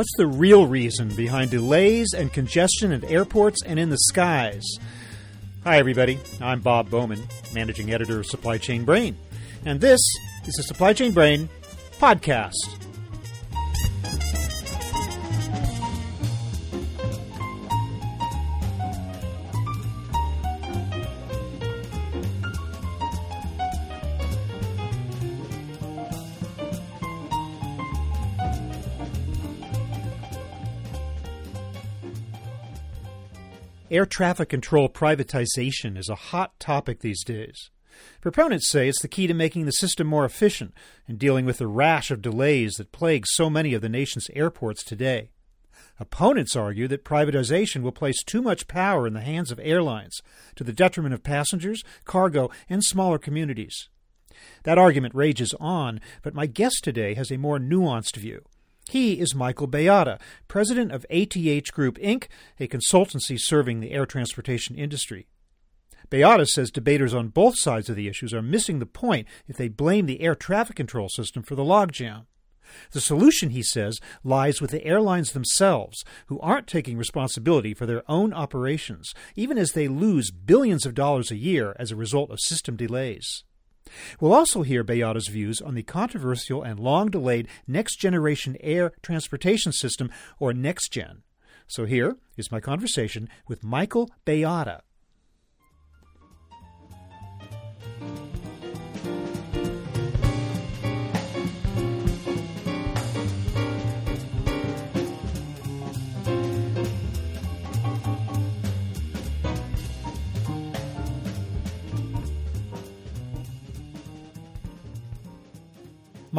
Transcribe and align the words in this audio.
What's 0.00 0.16
the 0.16 0.26
real 0.26 0.66
reason 0.66 1.14
behind 1.14 1.50
delays 1.50 2.14
and 2.16 2.32
congestion 2.32 2.90
at 2.90 3.04
airports 3.04 3.62
and 3.62 3.78
in 3.78 3.90
the 3.90 3.98
skies? 3.98 4.64
Hi, 5.62 5.76
everybody. 5.76 6.18
I'm 6.40 6.60
Bob 6.60 6.88
Bowman, 6.88 7.22
managing 7.52 7.92
editor 7.92 8.20
of 8.20 8.24
Supply 8.24 8.56
Chain 8.56 8.86
Brain, 8.86 9.18
and 9.66 9.78
this 9.78 10.00
is 10.46 10.54
the 10.54 10.62
Supply 10.62 10.94
Chain 10.94 11.12
Brain 11.12 11.50
podcast. 11.98 12.79
Air 33.90 34.06
traffic 34.06 34.48
control 34.48 34.88
privatization 34.88 35.98
is 35.98 36.08
a 36.08 36.14
hot 36.14 36.60
topic 36.60 37.00
these 37.00 37.24
days. 37.24 37.70
Proponents 38.20 38.70
say 38.70 38.88
it's 38.88 39.02
the 39.02 39.08
key 39.08 39.26
to 39.26 39.34
making 39.34 39.66
the 39.66 39.72
system 39.72 40.06
more 40.06 40.24
efficient 40.24 40.74
and 41.08 41.18
dealing 41.18 41.44
with 41.44 41.58
the 41.58 41.66
rash 41.66 42.12
of 42.12 42.22
delays 42.22 42.74
that 42.74 42.92
plague 42.92 43.24
so 43.26 43.50
many 43.50 43.74
of 43.74 43.82
the 43.82 43.88
nation's 43.88 44.30
airports 44.32 44.84
today. 44.84 45.30
Opponents 45.98 46.54
argue 46.54 46.86
that 46.86 47.04
privatization 47.04 47.82
will 47.82 47.90
place 47.90 48.22
too 48.22 48.40
much 48.40 48.68
power 48.68 49.08
in 49.08 49.12
the 49.12 49.22
hands 49.22 49.50
of 49.50 49.58
airlines, 49.60 50.22
to 50.54 50.62
the 50.62 50.72
detriment 50.72 51.12
of 51.12 51.24
passengers, 51.24 51.82
cargo, 52.04 52.48
and 52.68 52.84
smaller 52.84 53.18
communities. 53.18 53.88
That 54.62 54.78
argument 54.78 55.16
rages 55.16 55.52
on, 55.58 56.00
but 56.22 56.32
my 56.32 56.46
guest 56.46 56.84
today 56.84 57.14
has 57.14 57.32
a 57.32 57.38
more 57.38 57.58
nuanced 57.58 58.14
view. 58.14 58.44
He 58.90 59.20
is 59.20 59.36
Michael 59.36 59.68
Baiada, 59.68 60.18
president 60.48 60.90
of 60.90 61.06
ATH 61.10 61.72
Group 61.72 61.96
Inc., 61.98 62.26
a 62.58 62.66
consultancy 62.66 63.38
serving 63.38 63.78
the 63.78 63.92
air 63.92 64.04
transportation 64.04 64.74
industry. 64.74 65.28
Baiada 66.10 66.44
says 66.44 66.72
debaters 66.72 67.14
on 67.14 67.28
both 67.28 67.56
sides 67.56 67.88
of 67.88 67.94
the 67.94 68.08
issues 68.08 68.34
are 68.34 68.42
missing 68.42 68.80
the 68.80 68.86
point 68.86 69.28
if 69.46 69.56
they 69.56 69.68
blame 69.68 70.06
the 70.06 70.20
air 70.20 70.34
traffic 70.34 70.74
control 70.74 71.08
system 71.08 71.44
for 71.44 71.54
the 71.54 71.62
logjam. 71.62 72.26
The 72.90 73.00
solution, 73.00 73.50
he 73.50 73.62
says, 73.62 74.00
lies 74.24 74.60
with 74.60 74.72
the 74.72 74.84
airlines 74.84 75.34
themselves, 75.34 76.04
who 76.26 76.40
aren't 76.40 76.66
taking 76.66 76.98
responsibility 76.98 77.74
for 77.74 77.86
their 77.86 78.02
own 78.10 78.32
operations, 78.32 79.14
even 79.36 79.56
as 79.56 79.70
they 79.70 79.86
lose 79.86 80.32
billions 80.32 80.84
of 80.84 80.96
dollars 80.96 81.30
a 81.30 81.36
year 81.36 81.76
as 81.78 81.92
a 81.92 81.96
result 81.96 82.32
of 82.32 82.40
system 82.40 82.74
delays. 82.74 83.44
We'll 84.20 84.34
also 84.34 84.62
hear 84.62 84.84
Baiada's 84.84 85.28
views 85.28 85.60
on 85.60 85.74
the 85.74 85.82
controversial 85.82 86.62
and 86.62 86.78
long 86.78 87.10
delayed 87.10 87.48
Next 87.66 87.96
Generation 87.96 88.56
Air 88.60 88.92
Transportation 89.02 89.72
System, 89.72 90.10
or 90.38 90.52
NextGen. 90.52 91.22
So 91.66 91.84
here 91.84 92.16
is 92.36 92.50
my 92.50 92.60
conversation 92.60 93.28
with 93.46 93.62
Michael 93.62 94.10
Baiada. 94.26 94.80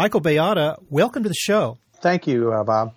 Michael 0.01 0.19
Baiada, 0.19 0.81
welcome 0.89 1.21
to 1.21 1.29
the 1.29 1.35
show. 1.35 1.77
Thank 1.97 2.25
you, 2.25 2.51
uh, 2.51 2.63
Bob. 2.63 2.95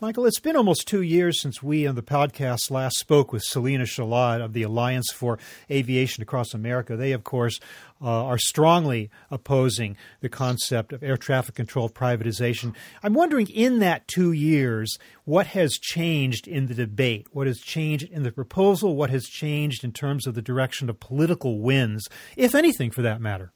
Michael, 0.00 0.26
it's 0.26 0.40
been 0.40 0.56
almost 0.56 0.88
two 0.88 1.00
years 1.00 1.40
since 1.40 1.62
we 1.62 1.86
on 1.86 1.94
the 1.94 2.02
podcast 2.02 2.72
last 2.72 2.98
spoke 2.98 3.32
with 3.32 3.44
Selena 3.44 3.84
Shilad 3.84 4.44
of 4.44 4.52
the 4.52 4.64
Alliance 4.64 5.12
for 5.12 5.38
Aviation 5.70 6.24
Across 6.24 6.52
America. 6.52 6.96
They, 6.96 7.12
of 7.12 7.22
course, 7.22 7.60
uh, 8.02 8.24
are 8.24 8.36
strongly 8.36 9.10
opposing 9.30 9.96
the 10.22 10.28
concept 10.28 10.92
of 10.92 11.04
air 11.04 11.16
traffic 11.16 11.54
control 11.54 11.88
privatization. 11.88 12.74
I'm 13.04 13.14
wondering, 13.14 13.46
in 13.46 13.78
that 13.78 14.08
two 14.08 14.32
years, 14.32 14.98
what 15.24 15.46
has 15.46 15.78
changed 15.78 16.48
in 16.48 16.66
the 16.66 16.74
debate? 16.74 17.28
What 17.30 17.46
has 17.46 17.60
changed 17.60 18.08
in 18.10 18.24
the 18.24 18.32
proposal? 18.32 18.96
What 18.96 19.10
has 19.10 19.26
changed 19.26 19.84
in 19.84 19.92
terms 19.92 20.26
of 20.26 20.34
the 20.34 20.42
direction 20.42 20.90
of 20.90 20.98
political 20.98 21.60
winds, 21.60 22.08
if 22.36 22.56
anything, 22.56 22.90
for 22.90 23.02
that 23.02 23.20
matter? 23.20 23.52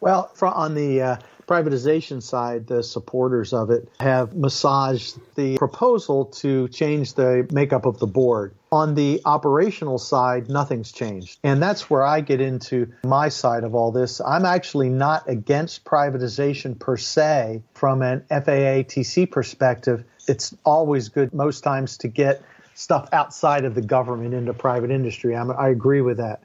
Well, 0.00 0.32
on 0.40 0.74
the 0.74 1.02
uh, 1.02 1.16
privatization 1.48 2.22
side, 2.22 2.66
the 2.66 2.82
supporters 2.82 3.52
of 3.52 3.70
it 3.70 3.88
have 4.00 4.36
massaged 4.36 5.18
the 5.34 5.56
proposal 5.58 6.26
to 6.26 6.68
change 6.68 7.14
the 7.14 7.48
makeup 7.50 7.86
of 7.86 7.98
the 7.98 8.06
board. 8.06 8.54
On 8.70 8.94
the 8.94 9.22
operational 9.24 9.98
side, 9.98 10.50
nothing's 10.50 10.92
changed. 10.92 11.38
And 11.42 11.62
that's 11.62 11.88
where 11.88 12.02
I 12.04 12.20
get 12.20 12.40
into 12.40 12.92
my 13.02 13.30
side 13.30 13.64
of 13.64 13.74
all 13.74 13.90
this. 13.90 14.20
I'm 14.20 14.44
actually 14.44 14.90
not 14.90 15.28
against 15.28 15.84
privatization 15.84 16.78
per 16.78 16.98
se 16.98 17.62
from 17.72 18.02
an 18.02 18.24
FAA 18.28 18.84
TC 18.84 19.30
perspective. 19.30 20.04
It's 20.28 20.54
always 20.64 21.08
good 21.08 21.32
most 21.32 21.62
times 21.62 21.96
to 21.98 22.08
get 22.08 22.42
stuff 22.74 23.08
outside 23.12 23.64
of 23.64 23.74
the 23.74 23.82
government 23.82 24.34
into 24.34 24.52
private 24.52 24.90
industry. 24.90 25.34
I'm, 25.34 25.50
I 25.50 25.68
agree 25.68 26.00
with 26.00 26.18
that. 26.18 26.42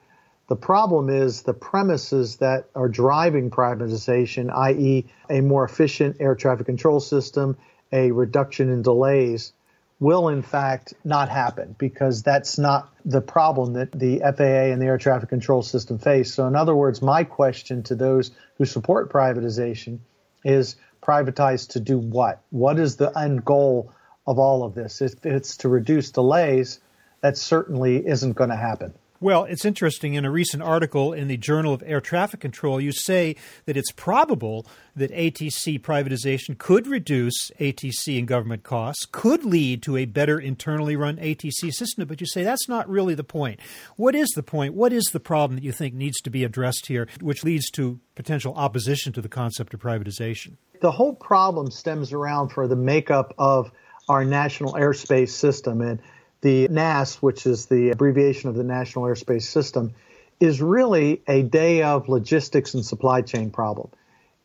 The 0.47 0.55
problem 0.57 1.09
is 1.09 1.41
the 1.41 1.53
premises 1.53 2.37
that 2.37 2.65
are 2.75 2.89
driving 2.89 3.49
privatization, 3.49 4.53
i.e., 4.53 5.05
a 5.29 5.41
more 5.41 5.63
efficient 5.63 6.17
air 6.19 6.35
traffic 6.35 6.65
control 6.65 6.99
system, 6.99 7.57
a 7.93 8.11
reduction 8.11 8.69
in 8.69 8.81
delays, 8.81 9.53
will 9.99 10.27
in 10.27 10.41
fact 10.41 10.93
not 11.05 11.29
happen 11.29 11.75
because 11.77 12.23
that's 12.23 12.59
not 12.59 12.93
the 13.05 13.21
problem 13.21 13.73
that 13.73 13.91
the 13.93 14.19
FAA 14.19 14.71
and 14.73 14.81
the 14.81 14.85
air 14.85 14.97
traffic 14.97 15.29
control 15.29 15.61
system 15.61 15.97
face. 15.97 16.33
So, 16.33 16.45
in 16.45 16.57
other 16.57 16.75
words, 16.75 17.01
my 17.01 17.23
question 17.23 17.83
to 17.83 17.95
those 17.95 18.31
who 18.57 18.65
support 18.65 19.11
privatization 19.11 19.99
is 20.43 20.75
privatize 21.01 21.69
to 21.69 21.79
do 21.79 21.97
what? 21.97 22.41
What 22.49 22.79
is 22.79 22.97
the 22.97 23.17
end 23.17 23.45
goal 23.45 23.93
of 24.27 24.39
all 24.39 24.63
of 24.63 24.75
this? 24.75 25.01
If 25.01 25.25
it's 25.25 25.57
to 25.57 25.69
reduce 25.69 26.11
delays, 26.11 26.81
that 27.21 27.37
certainly 27.37 28.05
isn't 28.05 28.33
going 28.33 28.49
to 28.49 28.57
happen. 28.57 28.93
Well, 29.23 29.45
it's 29.45 29.63
interesting. 29.63 30.15
In 30.15 30.25
a 30.25 30.29
recent 30.29 30.61
article 30.61 31.13
in 31.13 31.29
the 31.29 31.37
Journal 31.37 31.73
of 31.73 31.81
Air 31.85 32.01
Traffic 32.01 32.41
Control, 32.41 32.81
you 32.81 32.91
say 32.91 33.37
that 33.63 33.77
it's 33.77 33.93
probable 33.93 34.67
that 34.97 35.13
ATC 35.13 35.79
privatization 35.79 36.57
could 36.57 36.87
reduce 36.87 37.49
ATC 37.51 38.19
and 38.19 38.27
government 38.27 38.63
costs, 38.63 39.05
could 39.09 39.45
lead 39.45 39.81
to 39.83 39.95
a 39.95 40.03
better 40.03 40.37
internally 40.37 40.97
run 40.97 41.15
ATC 41.15 41.71
system. 41.71 42.05
But 42.05 42.19
you 42.19 42.27
say 42.27 42.43
that's 42.43 42.67
not 42.67 42.89
really 42.89 43.15
the 43.15 43.23
point. 43.23 43.61
What 43.95 44.13
is 44.13 44.27
the 44.35 44.43
point? 44.43 44.73
What 44.73 44.91
is 44.91 45.05
the 45.13 45.21
problem 45.21 45.55
that 45.55 45.63
you 45.63 45.71
think 45.71 45.93
needs 45.93 46.19
to 46.19 46.29
be 46.29 46.43
addressed 46.43 46.87
here, 46.87 47.07
which 47.21 47.45
leads 47.45 47.71
to 47.71 48.01
potential 48.15 48.53
opposition 48.57 49.13
to 49.13 49.21
the 49.21 49.29
concept 49.29 49.73
of 49.73 49.79
privatization? 49.79 50.57
The 50.81 50.91
whole 50.91 51.15
problem 51.15 51.71
stems 51.71 52.11
around 52.11 52.49
for 52.49 52.67
the 52.67 52.75
makeup 52.75 53.33
of 53.37 53.71
our 54.09 54.25
national 54.25 54.73
airspace 54.73 55.29
system. 55.29 55.79
And 55.79 56.01
the 56.43 56.67
NAS, 56.67 57.21
which 57.21 57.47
is 57.47 57.65
the 57.65 57.89
abbreviation 57.89 58.49
of 58.49 58.55
the 58.55 58.63
National 58.63 59.05
Airspace 59.05 59.43
System, 59.43 59.93
is 60.39 60.61
really 60.61 61.21
a 61.27 61.41
day 61.41 61.83
of 61.83 62.09
logistics 62.09 62.73
and 62.73 62.85
supply 62.85 63.21
chain 63.21 63.49
problem. 63.49 63.89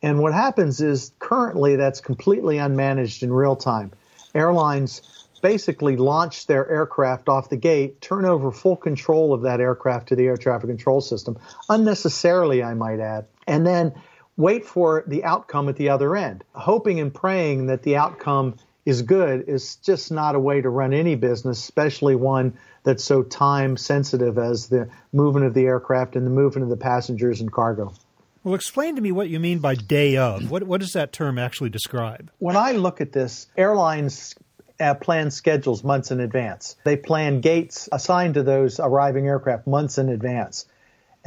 And 0.01 0.21
what 0.21 0.33
happens 0.33 0.81
is 0.81 1.13
currently 1.19 1.75
that's 1.75 2.01
completely 2.01 2.57
unmanaged 2.57 3.25
in 3.25 3.33
real 3.33 3.57
time. 3.57 3.91
Airlines 4.33 5.03
basically 5.43 5.97
launch 5.97 6.47
their 6.47 6.71
aircraft 6.71 7.29
off 7.29 7.49
the 7.49 7.57
gate, 7.57 8.01
turn 8.01 8.25
over 8.25 8.53
full 8.53 8.77
control 8.77 9.35
of 9.35 9.43
that 9.43 9.61
aircraft 9.61 10.09
to 10.09 10.17
the 10.17 10.27
air 10.27 10.37
traffic 10.37 10.69
control 10.69 11.01
system, 11.01 11.37
unnecessarily, 11.69 12.63
I 12.63 12.75
might 12.75 13.01
add, 13.01 13.27
and 13.47 13.67
then 13.67 13.93
wait 14.37 14.65
for 14.65 15.03
the 15.09 15.25
outcome 15.25 15.69
at 15.69 15.77
the 15.77 15.89
other 15.89 16.17
end, 16.17 16.45
hoping 16.53 17.01
and 17.01 17.13
praying 17.13 17.67
that 17.67 17.83
the 17.83 17.97
outcome 17.97 18.55
is 18.89 19.03
good 19.03 19.45
is 19.49 19.77
just 19.77 20.11
not 20.11 20.35
a 20.35 20.39
way 20.39 20.63
to 20.63 20.71
run 20.71 20.95
any 20.95 21.15
business, 21.15 21.59
especially 21.59 22.15
one 22.15 22.57
that's 22.85 23.05
so 23.05 23.23
time 23.23 23.77
sensitive 23.77 24.39
as 24.39 24.69
the 24.69 24.89
movement 25.13 25.45
of 25.45 25.53
the 25.53 25.67
aircraft 25.67 26.17
and 26.17 26.25
the 26.25 26.31
movement 26.31 26.63
of 26.63 26.71
the 26.71 26.77
passengers 26.83 27.43
and 27.43 27.53
cargo. 27.53 27.93
Well, 28.43 28.55
explain 28.55 28.97
to 28.97 29.03
me 29.03 29.13
what 29.13 29.29
you 29.29 29.41
mean 29.41 29.59
by 29.59 29.75
day 29.75 30.17
of. 30.17 30.51
What, 30.51 30.63
what 30.63 30.81
does 30.81 30.95
that 30.95 31.13
term 31.13 31.39
actually 31.39 31.69
describe? 31.69 32.31
When 32.39 32.57
I 32.57 32.73
look 32.73 33.03
at 33.03 33.13
this, 33.13 33.49
airlines 33.59 34.35
uh, 34.81 34.95
plan 34.95 35.31
schedules 35.31 35.85
months 35.85 36.11
in 36.11 36.21
advance. 36.21 36.77
They 36.85 36.97
plan 36.97 37.43
gates 37.43 37.91
assigned 37.93 38.35
to 38.35 38.43
those 38.43 38.81
arriving 38.81 39.27
aircraft 39.27 39.67
months 39.67 39.99
in 39.99 40.09
advance. 40.09 40.65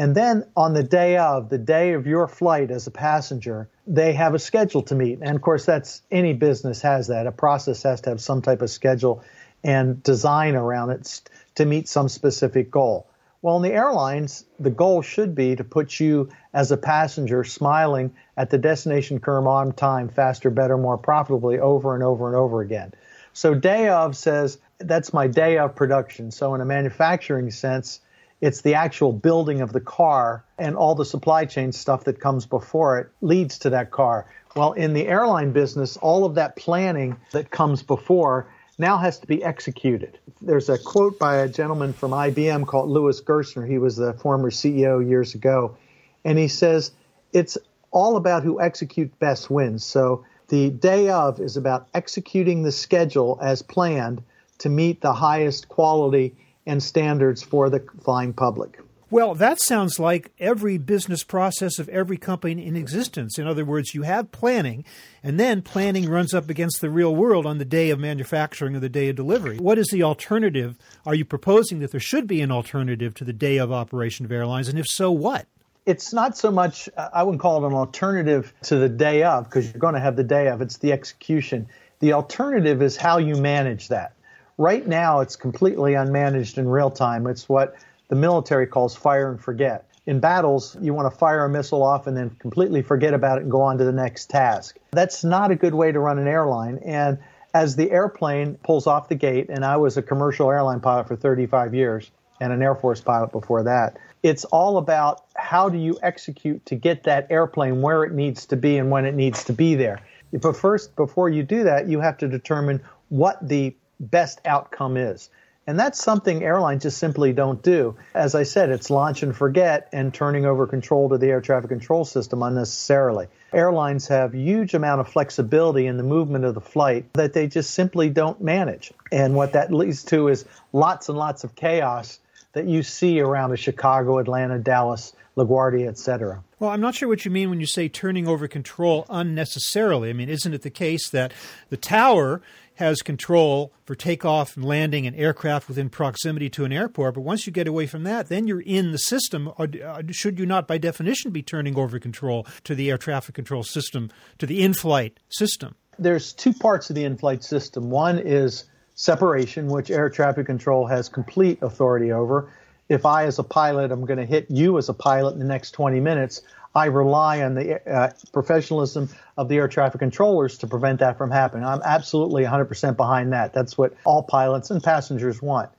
And 0.01 0.15
then 0.15 0.45
on 0.57 0.73
the 0.73 0.81
day 0.81 1.17
of, 1.17 1.49
the 1.49 1.59
day 1.59 1.93
of 1.93 2.07
your 2.07 2.27
flight 2.27 2.71
as 2.71 2.87
a 2.87 2.91
passenger, 2.91 3.69
they 3.85 4.13
have 4.13 4.33
a 4.33 4.39
schedule 4.39 4.81
to 4.81 4.95
meet. 4.95 5.19
And 5.21 5.35
of 5.35 5.43
course, 5.43 5.63
that's 5.63 6.01
any 6.09 6.33
business 6.33 6.81
has 6.81 7.09
that. 7.09 7.27
A 7.27 7.31
process 7.31 7.83
has 7.83 8.01
to 8.01 8.09
have 8.09 8.19
some 8.19 8.41
type 8.41 8.63
of 8.63 8.71
schedule 8.71 9.23
and 9.63 10.01
design 10.01 10.55
around 10.55 10.89
it 10.89 11.21
to 11.53 11.65
meet 11.65 11.87
some 11.87 12.09
specific 12.09 12.71
goal. 12.71 13.05
Well, 13.43 13.57
in 13.57 13.61
the 13.61 13.73
airlines, 13.73 14.43
the 14.59 14.71
goal 14.71 15.03
should 15.03 15.35
be 15.35 15.55
to 15.55 15.63
put 15.63 15.99
you 15.99 16.29
as 16.51 16.71
a 16.71 16.77
passenger 16.77 17.43
smiling 17.43 18.15
at 18.35 18.49
the 18.49 18.57
destination 18.57 19.19
curve 19.19 19.45
on 19.45 19.71
time, 19.71 20.09
faster, 20.09 20.49
better, 20.49 20.79
more 20.79 20.97
profitably 20.97 21.59
over 21.59 21.93
and 21.93 22.03
over 22.03 22.25
and 22.25 22.35
over 22.35 22.61
again. 22.61 22.91
So 23.33 23.53
day 23.53 23.89
of 23.89 24.17
says 24.17 24.57
that's 24.79 25.13
my 25.13 25.27
day 25.27 25.59
of 25.59 25.75
production. 25.75 26.31
So 26.31 26.55
in 26.55 26.61
a 26.61 26.65
manufacturing 26.65 27.51
sense, 27.51 27.99
it's 28.41 28.61
the 28.61 28.73
actual 28.73 29.13
building 29.13 29.61
of 29.61 29.71
the 29.71 29.79
car 29.79 30.43
and 30.57 30.75
all 30.75 30.95
the 30.95 31.05
supply 31.05 31.45
chain 31.45 31.71
stuff 31.71 32.03
that 32.05 32.19
comes 32.19 32.45
before 32.45 32.97
it 32.97 33.09
leads 33.21 33.59
to 33.59 33.69
that 33.69 33.91
car. 33.91 34.25
Well, 34.55 34.73
in 34.73 34.93
the 34.93 35.07
airline 35.07 35.51
business, 35.51 35.95
all 35.97 36.25
of 36.25 36.35
that 36.35 36.55
planning 36.55 37.15
that 37.31 37.51
comes 37.51 37.83
before 37.83 38.47
now 38.77 38.97
has 38.97 39.19
to 39.19 39.27
be 39.27 39.43
executed. 39.43 40.17
There's 40.41 40.69
a 40.69 40.77
quote 40.77 41.19
by 41.19 41.37
a 41.37 41.47
gentleman 41.47 41.93
from 41.93 42.11
IBM 42.11 42.65
called 42.65 42.89
Louis 42.89 43.21
Gerstner. 43.21 43.67
He 43.67 43.77
was 43.77 43.95
the 43.95 44.13
former 44.13 44.49
CEO 44.49 45.07
years 45.07 45.35
ago. 45.35 45.77
And 46.25 46.37
he 46.37 46.47
says, 46.47 46.91
it's 47.31 47.57
all 47.91 48.17
about 48.17 48.43
who 48.43 48.59
execute 48.59 49.17
best 49.19 49.49
wins. 49.51 49.85
So 49.85 50.25
the 50.47 50.71
day 50.71 51.09
of 51.09 51.39
is 51.39 51.57
about 51.57 51.87
executing 51.93 52.63
the 52.63 52.71
schedule 52.71 53.37
as 53.41 53.61
planned 53.61 54.23
to 54.57 54.69
meet 54.69 55.01
the 55.01 55.13
highest 55.13 55.69
quality 55.69 56.35
and 56.65 56.81
standards 56.81 57.41
for 57.41 57.69
the 57.69 57.83
flying 58.03 58.33
public. 58.33 58.79
Well, 59.09 59.35
that 59.35 59.59
sounds 59.59 59.99
like 59.99 60.31
every 60.39 60.77
business 60.77 61.21
process 61.25 61.79
of 61.79 61.89
every 61.89 62.15
company 62.15 62.65
in 62.65 62.77
existence. 62.77 63.37
In 63.37 63.45
other 63.45 63.65
words, 63.65 63.93
you 63.93 64.03
have 64.03 64.31
planning, 64.31 64.85
and 65.21 65.37
then 65.37 65.61
planning 65.61 66.07
runs 66.07 66.33
up 66.33 66.49
against 66.49 66.79
the 66.79 66.89
real 66.89 67.13
world 67.13 67.45
on 67.45 67.57
the 67.57 67.65
day 67.65 67.89
of 67.89 67.99
manufacturing 67.99 68.73
or 68.73 68.79
the 68.79 68.87
day 68.87 69.09
of 69.09 69.17
delivery. 69.17 69.57
What 69.57 69.77
is 69.77 69.87
the 69.87 70.03
alternative? 70.03 70.77
Are 71.05 71.13
you 71.13 71.25
proposing 71.25 71.79
that 71.79 71.91
there 71.91 71.99
should 71.99 72.25
be 72.25 72.39
an 72.39 72.51
alternative 72.51 73.13
to 73.15 73.25
the 73.25 73.33
day 73.33 73.57
of 73.57 73.69
operation 73.69 74.25
of 74.25 74.31
airlines? 74.31 74.69
And 74.69 74.79
if 74.79 74.87
so, 74.87 75.11
what? 75.11 75.45
It's 75.85 76.13
not 76.13 76.37
so 76.37 76.49
much, 76.49 76.87
uh, 76.95 77.09
I 77.13 77.23
wouldn't 77.23 77.41
call 77.41 77.61
it 77.61 77.67
an 77.67 77.73
alternative 77.73 78.53
to 78.63 78.77
the 78.77 78.87
day 78.87 79.23
of, 79.23 79.43
because 79.43 79.65
you're 79.69 79.79
going 79.79 79.95
to 79.95 79.99
have 79.99 80.15
the 80.15 80.23
day 80.23 80.47
of, 80.47 80.61
it's 80.61 80.77
the 80.77 80.93
execution. 80.93 81.67
The 81.99 82.13
alternative 82.13 82.81
is 82.81 82.95
how 82.95 83.17
you 83.17 83.35
manage 83.35 83.89
that. 83.89 84.13
Right 84.61 84.85
now, 84.85 85.21
it's 85.21 85.35
completely 85.35 85.93
unmanaged 85.93 86.59
in 86.59 86.67
real 86.67 86.91
time. 86.91 87.25
It's 87.25 87.49
what 87.49 87.73
the 88.09 88.15
military 88.15 88.67
calls 88.67 88.95
fire 88.95 89.31
and 89.31 89.41
forget. 89.41 89.87
In 90.05 90.19
battles, 90.19 90.77
you 90.79 90.93
want 90.93 91.11
to 91.11 91.17
fire 91.17 91.45
a 91.45 91.49
missile 91.49 91.81
off 91.81 92.05
and 92.05 92.15
then 92.15 92.29
completely 92.37 92.83
forget 92.83 93.15
about 93.15 93.39
it 93.39 93.41
and 93.41 93.49
go 93.49 93.63
on 93.63 93.79
to 93.79 93.83
the 93.83 93.91
next 93.91 94.29
task. 94.29 94.77
That's 94.91 95.23
not 95.23 95.49
a 95.49 95.55
good 95.55 95.73
way 95.73 95.91
to 95.91 95.99
run 95.99 96.19
an 96.19 96.27
airline. 96.27 96.79
And 96.85 97.17
as 97.55 97.75
the 97.75 97.89
airplane 97.89 98.53
pulls 98.63 98.85
off 98.85 99.09
the 99.09 99.15
gate, 99.15 99.49
and 99.49 99.65
I 99.65 99.77
was 99.77 99.97
a 99.97 100.03
commercial 100.03 100.51
airline 100.51 100.79
pilot 100.79 101.07
for 101.07 101.15
35 101.15 101.73
years 101.73 102.11
and 102.39 102.53
an 102.53 102.61
Air 102.61 102.75
Force 102.75 103.01
pilot 103.01 103.31
before 103.31 103.63
that, 103.63 103.97
it's 104.21 104.45
all 104.45 104.77
about 104.77 105.23
how 105.35 105.69
do 105.69 105.79
you 105.79 105.97
execute 106.03 106.63
to 106.67 106.75
get 106.75 107.01
that 107.05 107.25
airplane 107.31 107.81
where 107.81 108.03
it 108.03 108.13
needs 108.13 108.45
to 108.45 108.57
be 108.57 108.77
and 108.77 108.91
when 108.91 109.05
it 109.05 109.15
needs 109.15 109.43
to 109.45 109.53
be 109.53 109.73
there. 109.73 110.01
But 110.31 110.55
first, 110.55 110.95
before 110.95 111.29
you 111.29 111.41
do 111.41 111.63
that, 111.63 111.87
you 111.87 111.99
have 111.99 112.19
to 112.19 112.27
determine 112.27 112.79
what 113.09 113.45
the 113.45 113.75
best 114.01 114.41
outcome 114.45 114.97
is. 114.97 115.29
And 115.67 115.79
that's 115.79 116.03
something 116.03 116.43
airlines 116.43 116.83
just 116.83 116.97
simply 116.97 117.33
don't 117.33 117.61
do. 117.61 117.95
As 118.15 118.33
I 118.33 118.43
said, 118.43 118.71
it's 118.71 118.89
launch 118.89 119.21
and 119.21 119.35
forget 119.35 119.87
and 119.93 120.11
turning 120.11 120.45
over 120.45 120.65
control 120.65 121.09
to 121.09 121.19
the 121.19 121.27
air 121.27 121.39
traffic 121.39 121.69
control 121.69 122.03
system 122.03 122.41
unnecessarily. 122.41 123.27
Airlines 123.53 124.07
have 124.07 124.33
huge 124.33 124.73
amount 124.73 125.01
of 125.01 125.07
flexibility 125.07 125.85
in 125.85 125.97
the 125.97 126.03
movement 126.03 126.45
of 126.45 126.55
the 126.55 126.61
flight 126.61 127.13
that 127.13 127.33
they 127.33 127.47
just 127.47 127.71
simply 127.71 128.09
don't 128.09 128.41
manage. 128.41 128.91
And 129.11 129.35
what 129.35 129.53
that 129.53 129.71
leads 129.71 130.03
to 130.05 130.29
is 130.29 130.45
lots 130.73 131.09
and 131.09 131.17
lots 131.17 131.43
of 131.43 131.55
chaos 131.55 132.19
that 132.53 132.67
you 132.67 132.83
see 132.83 133.19
around 133.19 133.51
a 133.51 133.57
Chicago, 133.57 134.17
Atlanta, 134.19 134.59
Dallas, 134.59 135.13
LaGuardia, 135.37 135.87
etc. 135.87 136.43
Well, 136.59 136.69
I'm 136.69 136.81
not 136.81 136.95
sure 136.95 137.07
what 137.07 137.23
you 137.25 137.31
mean 137.31 137.49
when 137.49 137.59
you 137.59 137.65
say 137.65 137.87
turning 137.87 138.27
over 138.27 138.47
control 138.47 139.05
unnecessarily. 139.09 140.09
I 140.09 140.13
mean, 140.13 140.29
isn't 140.29 140.53
it 140.53 140.61
the 140.61 140.69
case 140.69 141.09
that 141.09 141.33
the 141.69 141.77
tower 141.77 142.41
has 142.81 143.01
control 143.01 143.71
for 143.85 143.95
takeoff 143.95 144.55
and 144.55 144.65
landing 144.65 145.05
an 145.05 145.13
aircraft 145.13 145.67
within 145.67 145.89
proximity 145.89 146.49
to 146.49 146.65
an 146.65 146.71
airport. 146.71 147.13
But 147.13 147.21
once 147.21 147.45
you 147.45 147.53
get 147.53 147.67
away 147.67 147.85
from 147.85 148.03
that, 148.03 148.27
then 148.27 148.47
you're 148.47 148.61
in 148.61 148.91
the 148.91 148.97
system. 148.97 149.51
Uh, 149.57 149.67
should 150.09 150.39
you 150.39 150.47
not, 150.47 150.67
by 150.67 150.79
definition, 150.79 151.31
be 151.31 151.43
turning 151.43 151.77
over 151.77 151.99
control 151.99 152.47
to 152.63 152.73
the 152.73 152.89
air 152.89 152.97
traffic 152.97 153.35
control 153.35 153.63
system, 153.63 154.09
to 154.39 154.47
the 154.47 154.63
in 154.63 154.73
flight 154.73 155.19
system? 155.29 155.75
There's 155.99 156.33
two 156.33 156.53
parts 156.53 156.89
of 156.89 156.95
the 156.95 157.03
in 157.03 157.17
flight 157.17 157.43
system. 157.43 157.91
One 157.91 158.17
is 158.17 158.65
separation, 159.01 159.65
which 159.65 159.89
air 159.89 160.11
traffic 160.11 160.45
control 160.45 160.85
has 160.85 161.09
complete 161.09 161.57
authority 161.63 162.11
over. 162.11 162.53
If 162.87 163.03
I, 163.03 163.25
as 163.25 163.39
a 163.39 163.43
pilot, 163.43 163.91
am 163.91 164.05
going 164.05 164.19
to 164.19 164.25
hit 164.27 164.45
you 164.51 164.77
as 164.77 164.89
a 164.89 164.93
pilot 164.93 165.33
in 165.33 165.39
the 165.39 165.45
next 165.45 165.71
20 165.71 165.99
minutes, 165.99 166.43
I 166.75 166.85
rely 166.85 167.41
on 167.41 167.55
the 167.55 167.81
uh, 167.91 168.11
professionalism 168.31 169.09
of 169.37 169.49
the 169.49 169.57
air 169.57 169.67
traffic 169.67 169.97
controllers 169.97 170.59
to 170.59 170.67
prevent 170.67 170.99
that 170.99 171.17
from 171.17 171.31
happening. 171.31 171.65
I'm 171.65 171.81
absolutely 171.83 172.43
100% 172.43 172.95
behind 172.95 173.33
that. 173.33 173.53
That's 173.53 173.75
what 173.75 173.95
all 174.03 174.21
pilots 174.21 174.69
and 174.69 174.83
passengers 174.83 175.41
want. 175.41 175.71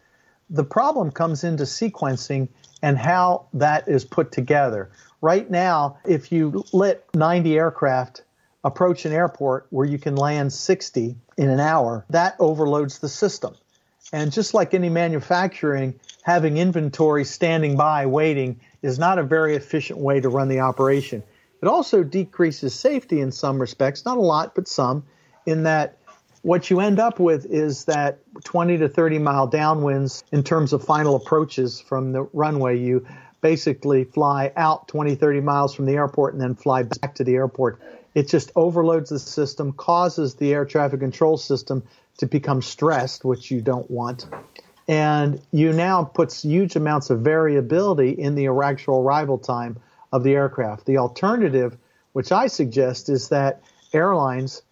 The 0.50 0.64
problem 0.64 1.12
comes 1.12 1.44
into 1.44 1.62
sequencing 1.62 2.48
and 2.82 2.98
how 2.98 3.46
that 3.54 3.86
is 3.86 4.04
put 4.04 4.32
together. 4.32 4.90
Right 5.20 5.48
now, 5.48 5.98
if 6.04 6.32
you 6.32 6.64
let 6.72 7.04
90 7.14 7.56
aircraft 7.56 8.22
approach 8.64 9.04
an 9.04 9.12
airport 9.12 9.66
where 9.70 9.86
you 9.86 9.98
can 9.98 10.16
land 10.16 10.52
60 10.52 11.16
in 11.36 11.50
an 11.50 11.60
hour, 11.60 12.04
that 12.10 12.36
overloads 12.38 12.98
the 12.98 13.08
system. 13.08 13.54
And 14.12 14.30
just 14.30 14.54
like 14.54 14.74
any 14.74 14.88
manufacturing, 14.88 15.98
having 16.22 16.58
inventory 16.58 17.24
standing 17.24 17.76
by 17.76 18.06
waiting 18.06 18.60
is 18.82 18.98
not 18.98 19.18
a 19.18 19.22
very 19.22 19.56
efficient 19.56 19.98
way 19.98 20.20
to 20.20 20.28
run 20.28 20.48
the 20.48 20.60
operation. 20.60 21.22
It 21.62 21.68
also 21.68 22.02
decreases 22.02 22.74
safety 22.74 23.20
in 23.20 23.32
some 23.32 23.60
respects, 23.60 24.04
not 24.04 24.18
a 24.18 24.20
lot, 24.20 24.54
but 24.54 24.68
some, 24.68 25.04
in 25.46 25.62
that 25.62 25.96
what 26.42 26.70
you 26.70 26.80
end 26.80 26.98
up 26.98 27.20
with 27.20 27.46
is 27.46 27.84
that 27.84 28.18
20 28.44 28.78
to 28.78 28.88
30 28.88 29.18
mile 29.20 29.48
downwinds 29.48 30.24
in 30.32 30.42
terms 30.42 30.72
of 30.72 30.84
final 30.84 31.14
approaches 31.14 31.80
from 31.80 32.12
the 32.12 32.22
runway. 32.32 32.78
You 32.78 33.06
basically 33.40 34.04
fly 34.04 34.52
out 34.56 34.88
20, 34.88 35.14
30 35.14 35.40
miles 35.40 35.74
from 35.74 35.86
the 35.86 35.92
airport 35.92 36.34
and 36.34 36.42
then 36.42 36.56
fly 36.56 36.82
back 36.82 37.14
to 37.16 37.24
the 37.24 37.34
airport. 37.34 37.80
It 38.14 38.28
just 38.28 38.52
overloads 38.56 39.10
the 39.10 39.18
system, 39.18 39.72
causes 39.72 40.34
the 40.34 40.52
air 40.52 40.64
traffic 40.64 41.00
control 41.00 41.36
system 41.36 41.82
to 42.18 42.26
become 42.26 42.62
stressed, 42.62 43.24
which 43.24 43.50
you 43.50 43.60
don't 43.60 43.90
want. 43.90 44.26
And 44.88 45.40
you 45.52 45.72
now 45.72 46.04
puts 46.04 46.42
huge 46.42 46.76
amounts 46.76 47.10
of 47.10 47.20
variability 47.20 48.10
in 48.10 48.34
the 48.34 48.48
actual 48.48 49.00
arrival 49.00 49.38
time 49.38 49.78
of 50.12 50.24
the 50.24 50.34
aircraft. 50.34 50.86
The 50.86 50.98
alternative, 50.98 51.76
which 52.12 52.32
I 52.32 52.48
suggest, 52.48 53.08
is 53.08 53.28
that 53.28 53.62
airlines 53.92 54.62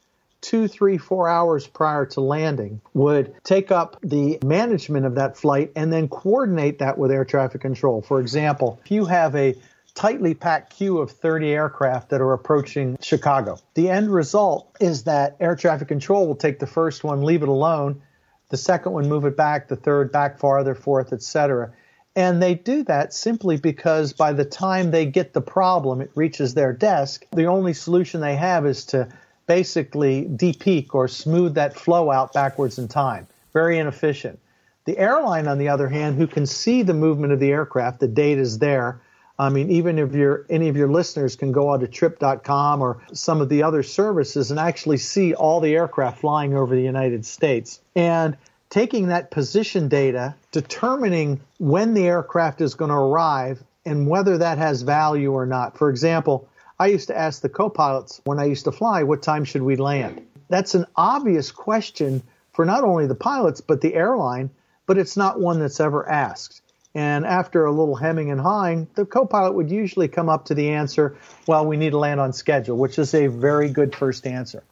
two, 0.41 0.69
three, 0.69 0.99
four 0.99 1.29
hours 1.29 1.67
prior 1.67 2.07
to 2.07 2.21
landing 2.21 2.81
would 2.95 3.35
take 3.45 3.71
up 3.71 3.99
the 4.03 4.39
management 4.45 5.07
of 5.07 5.15
that 5.15 5.37
flight 5.37 5.71
and 5.77 5.93
then 5.93 6.09
coordinate 6.09 6.79
that 6.79 6.99
with 6.99 7.11
air 7.11 7.25
traffic 7.25 7.61
control. 7.61 8.03
For 8.03 8.21
example, 8.21 8.81
if 8.85 8.91
you 8.91 9.05
have 9.05 9.37
a 9.37 9.55
tightly 9.95 10.35
packed 10.35 10.71
queue 10.77 10.99
of 10.99 11.11
30 11.11 11.51
aircraft 11.51 12.11
that 12.11 12.21
are 12.21 12.33
approaching 12.33 12.99
Chicago, 13.01 13.59
the 13.75 13.89
end 13.89 14.13
result 14.13 14.77
is 14.81 15.05
that 15.05 15.37
air 15.41 15.57
traffic 15.57 15.89
control 15.89 16.27
will 16.27 16.37
take 16.37 16.59
the 16.59 16.67
first 16.67 17.05
one, 17.05 17.23
leave 17.23 17.43
it 17.43 17.49
alone, 17.49 18.03
the 18.51 18.57
second 18.57 18.93
one 18.93 19.09
move 19.09 19.25
it 19.25 19.37
back, 19.37 19.69
the 19.69 19.77
third 19.77 20.13
back 20.13 20.39
farther, 20.39 20.75
fourth, 20.75 21.13
etc. 21.13 21.73
And 22.17 22.43
they 22.43 22.55
do 22.55 22.83
that 22.85 23.15
simply 23.15 23.57
because 23.57 24.13
by 24.13 24.33
the 24.33 24.45
time 24.45 24.91
they 24.91 25.07
get 25.07 25.33
the 25.33 25.41
problem, 25.41 26.01
it 26.01 26.11
reaches 26.15 26.55
their 26.55 26.73
desk. 26.73 27.25
The 27.33 27.47
only 27.47 27.73
solution 27.73 28.21
they 28.21 28.37
have 28.37 28.67
is 28.67 28.85
to 28.87 29.09
basically 29.47 30.25
de-peak 30.25 30.95
or 30.95 31.09
smooth 31.09 31.55
that 31.55 31.75
flow 31.75 32.11
out 32.11 32.33
backwards 32.33 32.79
in 32.79 32.89
time. 32.89 33.27
Very 33.53 33.79
inefficient. 33.79 34.39
The 34.85 34.99
airline, 34.99 35.47
on 35.47 35.59
the 35.59 35.69
other 35.69 35.89
hand, 35.89 36.17
who 36.17 36.27
can 36.27 36.47
see 36.47 36.83
the 36.83 36.95
movement 36.95 37.33
of 37.33 37.41
the 37.41 37.51
aircraft, 37.51 38.01
the 38.01 38.09
data 38.09 38.41
is 38.41 38.59
there. 38.59 39.01
I 39.41 39.49
mean, 39.49 39.71
even 39.71 39.99
if 39.99 40.15
your 40.15 40.45
any 40.51 40.69
of 40.69 40.77
your 40.77 40.89
listeners 40.89 41.35
can 41.35 41.51
go 41.51 41.69
on 41.69 41.81
to 41.81 41.89
trip.com 41.89 42.83
or 42.83 43.03
some 43.15 43.41
of 43.41 43.49
the 43.49 43.63
other 43.63 43.83
services 43.83 44.51
and 44.51 44.61
actually 44.61 44.99
see 44.99 45.33
all 45.33 45.61
the 45.61 45.75
aircraft 45.75 46.21
flying 46.21 46.55
over 46.55 46.75
the 46.75 46.83
United 46.83 47.25
States. 47.25 47.81
And 47.97 48.37
taking 48.69 49.07
that 49.07 49.31
position 49.31 49.89
data, 49.89 50.35
determining 50.53 51.41
when 51.57 51.95
the 51.95 52.07
aircraft 52.07 52.61
is 52.61 52.75
going 52.75 52.91
to 52.91 52.95
arrive 52.95 53.63
and 53.87 54.07
whether 54.07 54.37
that 54.37 54.59
has 54.59 54.83
value 54.83 55.33
or 55.33 55.47
not. 55.47 55.79
For 55.79 55.89
example, 55.89 56.47
I 56.79 56.89
used 56.89 57.09
to 57.09 57.17
ask 57.17 57.41
the 57.41 57.49
co-pilots 57.49 58.21
when 58.25 58.39
I 58.39 58.45
used 58.45 58.65
to 58.65 58.73
fly, 58.73 59.05
what 59.05 59.23
time 59.23 59.47
should 59.47 59.63
we 59.63 59.77
land? 59.77 60.21
That's 60.51 60.75
an 60.75 60.85
obvious 60.97 61.51
question 61.51 62.23
for 62.53 62.67
not 62.67 62.85
only 62.85 63.07
the 63.07 63.15
pilots, 63.15 63.63
but 63.63 63.81
the 63.81 63.95
airline, 63.95 64.51
but 64.85 64.99
it's 64.99 65.17
not 65.17 65.41
one 65.41 65.61
that's 65.61 65.81
ever 65.81 66.07
asked. 66.07 66.61
And 66.95 67.25
after 67.25 67.65
a 67.65 67.71
little 67.71 67.95
hemming 67.95 68.31
and 68.31 68.41
hawing, 68.41 68.89
the 68.95 69.05
co-pilot 69.05 69.53
would 69.53 69.71
usually 69.71 70.09
come 70.09 70.29
up 70.29 70.47
to 70.47 70.55
the 70.55 70.71
answer, 70.71 71.17
well, 71.47 71.65
we 71.65 71.77
need 71.77 71.91
to 71.91 71.99
land 71.99 72.21
on 72.21 72.33
schedule, 72.33 72.77
which 72.77 72.99
is 72.99 73.15
a 73.15 73.29
very 73.29 73.71
good 73.71 73.95
first 73.95 74.27
answer. 74.27 74.65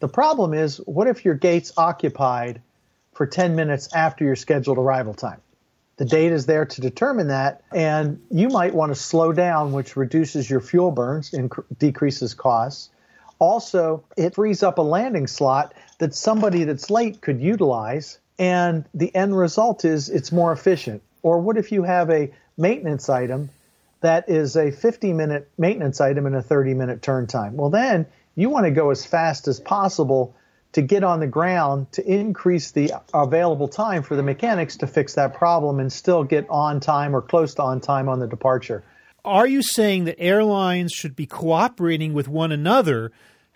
The 0.00 0.08
problem 0.08 0.52
is, 0.52 0.78
what 0.78 1.06
if 1.06 1.24
your 1.24 1.34
gate's 1.34 1.72
occupied 1.76 2.60
for 3.18 3.26
10 3.26 3.56
minutes 3.56 3.92
after 3.92 4.24
your 4.24 4.36
scheduled 4.36 4.78
arrival 4.78 5.12
time. 5.12 5.40
The 5.96 6.04
data 6.04 6.32
is 6.36 6.46
there 6.46 6.64
to 6.64 6.80
determine 6.80 7.26
that, 7.26 7.62
and 7.74 8.22
you 8.30 8.48
might 8.48 8.72
want 8.72 8.92
to 8.92 8.94
slow 8.94 9.32
down, 9.32 9.72
which 9.72 9.96
reduces 9.96 10.48
your 10.48 10.60
fuel 10.60 10.92
burns 10.92 11.34
and 11.34 11.52
decreases 11.80 12.32
costs. 12.32 12.90
Also, 13.40 14.04
it 14.16 14.36
frees 14.36 14.62
up 14.62 14.78
a 14.78 14.82
landing 14.82 15.26
slot 15.26 15.74
that 15.98 16.14
somebody 16.14 16.62
that's 16.62 16.90
late 16.90 17.20
could 17.20 17.40
utilize, 17.40 18.20
and 18.38 18.84
the 18.94 19.12
end 19.16 19.36
result 19.36 19.84
is 19.84 20.08
it's 20.08 20.30
more 20.30 20.52
efficient? 20.52 21.02
Or 21.22 21.40
what 21.40 21.56
if 21.56 21.72
you 21.72 21.82
have 21.82 22.10
a 22.10 22.32
maintenance 22.56 23.08
item 23.08 23.50
that 24.00 24.28
is 24.28 24.56
a 24.56 24.70
50 24.70 25.12
minute 25.12 25.50
maintenance 25.58 26.00
item 26.00 26.26
and 26.26 26.36
a 26.36 26.42
30 26.42 26.74
minute 26.74 27.02
turn 27.02 27.26
time? 27.26 27.56
Well, 27.56 27.70
then 27.70 28.06
you 28.34 28.50
want 28.50 28.66
to 28.66 28.70
go 28.70 28.90
as 28.90 29.04
fast 29.04 29.48
as 29.48 29.58
possible 29.58 30.34
to 30.72 30.82
get 30.82 31.02
on 31.02 31.20
the 31.20 31.26
ground 31.26 31.90
to 31.92 32.06
increase 32.06 32.70
the 32.70 32.92
available 33.12 33.68
time 33.68 34.02
for 34.02 34.16
the 34.16 34.22
mechanics 34.22 34.76
to 34.78 34.86
fix 34.86 35.14
that 35.14 35.34
problem 35.34 35.80
and 35.80 35.92
still 35.92 36.24
get 36.24 36.46
on 36.50 36.80
time 36.80 37.16
or 37.16 37.22
close 37.22 37.54
to 37.54 37.62
on 37.62 37.80
time 37.80 38.08
on 38.08 38.18
the 38.18 38.26
departure. 38.26 38.84
Are 39.24 39.46
you 39.46 39.62
saying 39.62 40.04
that 40.04 40.20
airlines 40.20 40.92
should 40.92 41.16
be 41.16 41.26
cooperating 41.26 42.12
with 42.12 42.28
one 42.28 42.52
another 42.52 43.12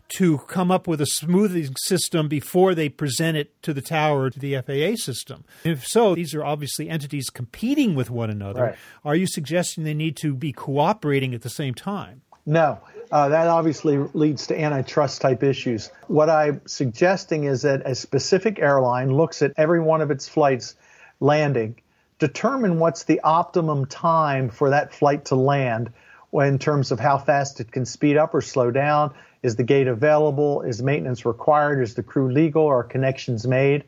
to 0.09 0.39
come 0.39 0.71
up 0.71 0.87
with 0.87 1.01
a 1.01 1.07
smoothing 1.07 1.75
system 1.85 2.29
before 2.29 2.75
they 2.75 2.89
present 2.89 3.37
it 3.37 3.61
to 3.63 3.73
the 3.73 3.81
tower 3.81 4.31
to 4.31 4.39
the 4.39 4.61
FAA 4.61 4.97
system? 4.97 5.45
If 5.65 5.87
so, 5.87 6.15
these 6.15 6.35
are 6.35 6.45
obviously 6.45 6.89
entities 6.89 7.31
competing 7.31 7.95
with 7.95 8.11
one 8.11 8.31
another. 8.31 8.63
Right. 8.63 8.77
Are 9.05 9.17
you 9.17 9.27
suggesting 9.27 9.85
they 9.85 9.95
need 9.95 10.17
to 10.19 10.35
be 10.35 10.53
cooperating 10.53 11.35
at 11.35 11.43
the 11.43 11.51
same 11.51 11.75
time? 11.75 12.23
No. 12.45 12.81
Uh, 13.11 13.29
that 13.29 13.47
obviously 13.47 13.99
leads 14.15 14.47
to 14.47 14.59
antitrust 14.59 15.21
type 15.21 15.43
issues. 15.43 15.91
What 16.09 16.31
I'm 16.31 16.63
suggesting 16.67 17.45
is 17.45 17.63
that 17.63 17.83
a 17.85 17.95
specific 17.95 18.59
airline 18.59 19.15
looks 19.15 19.43
at 19.43 19.53
every 19.57 19.81
one 19.81 20.01
of 20.01 20.11
its 20.11 20.29
flights 20.29 20.75
landing, 21.21 21.77
determine 22.19 22.79
what's 22.79 23.05
the 23.05 23.21
optimum 23.21 23.87
time 23.87 24.49
for 24.49 24.71
that 24.71 24.95
flight 24.95 25.27
to 25.27 25.35
land 25.35 25.93
in 26.33 26.59
terms 26.59 26.91
of 26.91 26.99
how 26.99 27.19
fast 27.19 27.61
it 27.61 27.71
can 27.71 27.85
speed 27.85 28.17
up 28.17 28.35
or 28.35 28.41
slow 28.41 28.71
down. 28.71 29.13
Is 29.43 29.57
the 29.57 29.65
gate 29.65 29.89
available? 29.89 30.63
Is 30.63 30.83
maintenance 30.83 31.25
required? 31.25 31.83
Is 31.83 31.95
the 31.95 32.03
crew 32.03 32.31
legal? 32.31 32.67
Are 32.67 32.85
connections 32.85 33.47
made? 33.47 33.85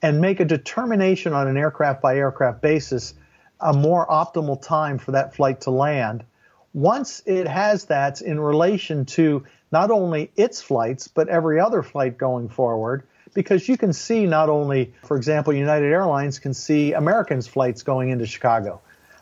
And 0.00 0.20
make 0.20 0.40
a 0.40 0.44
determination 0.44 1.32
on 1.32 1.48
an 1.48 1.56
aircraft 1.56 2.02
by 2.02 2.16
aircraft 2.16 2.60
basis 2.60 3.14
a 3.60 3.72
more 3.72 4.06
optimal 4.06 4.60
time 4.60 4.98
for 4.98 5.12
that 5.12 5.34
flight 5.34 5.62
to 5.62 5.70
land 5.70 6.24
once 6.74 7.22
it 7.26 7.46
has 7.46 7.86
that 7.86 8.20
in 8.20 8.40
relation 8.40 9.04
to 9.04 9.44
not 9.70 9.90
only 9.90 10.30
its 10.36 10.60
flights, 10.60 11.08
but 11.08 11.28
every 11.28 11.60
other 11.60 11.82
flight 11.82 12.18
going 12.18 12.48
forward, 12.48 13.02
because 13.34 13.68
you 13.68 13.76
can 13.76 13.92
see 13.92 14.26
not 14.26 14.48
only, 14.48 14.92
for 15.04 15.16
example, 15.16 15.52
United 15.52 15.92
Airlines 15.92 16.38
can 16.38 16.54
see 16.54 16.92
Americans' 16.92 17.46
flights 17.46 17.82
going 17.82 18.10
into 18.10 18.26
Chicago. 18.26 18.80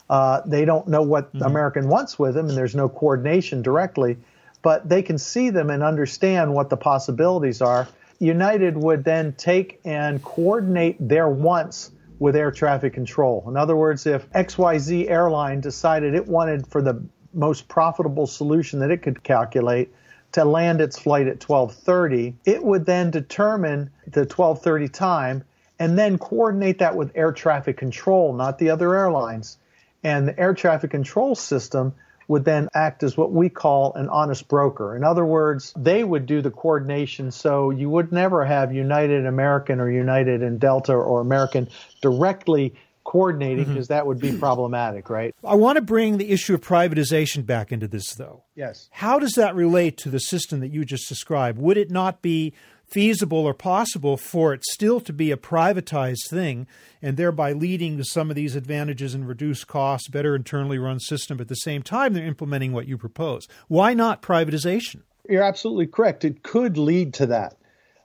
Uh, 0.09 0.41
they 0.45 0.65
don't 0.65 0.89
know 0.89 1.03
what 1.03 1.33
mm-hmm. 1.33 1.45
American 1.45 1.89
wants 1.89 2.19
with 2.19 2.35
them, 2.35 2.49
and 2.49 2.57
there's 2.57 2.75
no 2.75 2.89
coordination 2.89 3.63
directly, 3.63 4.17
but 4.63 4.89
they 4.89 5.03
can 5.03 5.19
see 5.19 5.51
them 5.51 5.71
and 5.71 5.83
understand 5.83 6.53
what 6.53 6.71
the 6.71 6.77
possibilities 6.77 7.63
are. 7.63 7.89
United 8.19 8.77
would 8.77 9.05
then 9.05 9.33
take 9.33 9.81
and 9.85 10.23
coordinate 10.23 10.97
their 11.01 11.29
wants 11.29 11.93
with 12.19 12.37
air 12.37 12.51
traffic 12.51 12.93
control. 12.93 13.45
In 13.49 13.57
other 13.57 13.77
words, 13.77 14.07
if 14.07 14.31
XYZ 14.33 15.11
airline 15.11 15.61
decided 15.61 16.15
it 16.15 16.29
wanted 16.29 16.67
for 16.67 16.83
the 16.83 17.03
most 17.33 17.67
profitable 17.69 18.27
solution 18.27 18.79
that 18.81 18.91
it 18.91 18.99
could 18.99 19.23
calculate 19.23 19.93
to 20.33 20.45
land 20.45 20.81
its 20.81 20.99
flight 20.99 21.27
at 21.27 21.41
12:30, 21.41 22.35
it 22.45 22.63
would 22.63 22.85
then 22.85 23.11
determine 23.11 23.91
the 24.07 24.27
12:30 24.27 24.93
time 24.93 25.45
and 25.79 25.99
then 25.99 26.19
coordinate 26.19 26.79
that 26.79 26.95
with 26.95 27.11
air 27.15 27.33
traffic 27.33 27.79
control, 27.79 28.35
not 28.35 28.59
the 28.59 28.69
other 28.69 28.95
airlines. 28.95 29.57
And 30.05 30.29
the 30.29 30.39
air 30.39 30.53
traffic 30.53 30.91
control 30.91 31.35
system 31.35 31.95
would 32.31 32.45
then 32.45 32.69
act 32.75 33.03
as 33.03 33.17
what 33.17 33.33
we 33.33 33.49
call 33.49 33.93
an 33.95 34.09
honest 34.09 34.47
broker. 34.47 34.95
In 34.95 35.03
other 35.03 35.25
words, 35.25 35.75
they 35.77 36.05
would 36.05 36.27
do 36.27 36.41
the 36.41 36.51
coordination 36.53 37.33
so 37.33 37.71
you 37.71 37.91
would 37.91 38.13
never 38.13 38.45
have 38.45 38.73
United 38.73 39.27
American 39.27 39.81
or 39.81 39.91
United 39.91 40.41
and 40.41 40.61
Delta 40.61 40.93
or 40.93 41.21
American 41.21 41.69
directly 42.01 42.73
coordinating 43.03 43.65
because 43.65 43.87
mm-hmm. 43.87 43.95
that 43.95 44.07
would 44.07 44.21
be 44.21 44.31
problematic, 44.39 45.11
right? 45.11 45.35
I 45.43 45.57
want 45.57 45.75
to 45.75 45.83
bring 45.83 46.19
the 46.19 46.31
issue 46.31 46.55
of 46.55 46.61
privatization 46.61 47.45
back 47.45 47.73
into 47.73 47.89
this, 47.89 48.15
though. 48.15 48.45
Yes. 48.55 48.89
How 48.93 49.19
does 49.19 49.33
that 49.33 49.57
relate 49.57 49.97
to 49.99 50.09
the 50.09 50.21
system 50.21 50.61
that 50.61 50.69
you 50.69 50.85
just 50.85 51.09
described? 51.09 51.59
Would 51.59 51.79
it 51.79 51.91
not 51.91 52.23
be 52.23 52.55
feasible 52.91 53.39
or 53.39 53.55
possible 53.55 54.17
for 54.17 54.53
it 54.53 54.65
still 54.65 55.01
to 55.01 55.13
be 55.13 55.31
a 55.31 55.37
privatized 55.37 56.29
thing 56.29 56.67
and 57.01 57.17
thereby 57.17 57.53
leading 57.53 57.97
to 57.97 58.05
some 58.05 58.31
of 58.31 58.37
these 58.37 58.57
advantages 58.57 59.15
and 59.15 59.29
reduced 59.29 59.67
costs, 59.67 60.09
better 60.09 60.35
internally 60.35 60.79
run 60.79 60.99
system, 60.99 61.41
at 61.41 61.49
the 61.49 61.55
same 61.55 61.83
time 61.83 62.13
they're 62.13 62.27
implementing 62.27 62.73
what 62.73 62.89
you 62.89 62.99
propose? 62.99 63.47
Why 63.69 63.95
not 63.95 64.23
privatization? 64.23 65.03
You're 65.29 65.43
absolutely 65.43 65.87
correct. 65.87 66.25
It 66.25 66.43
could 66.43 66.77
lead 66.77 67.15
to 67.15 67.27
that. 67.27 67.57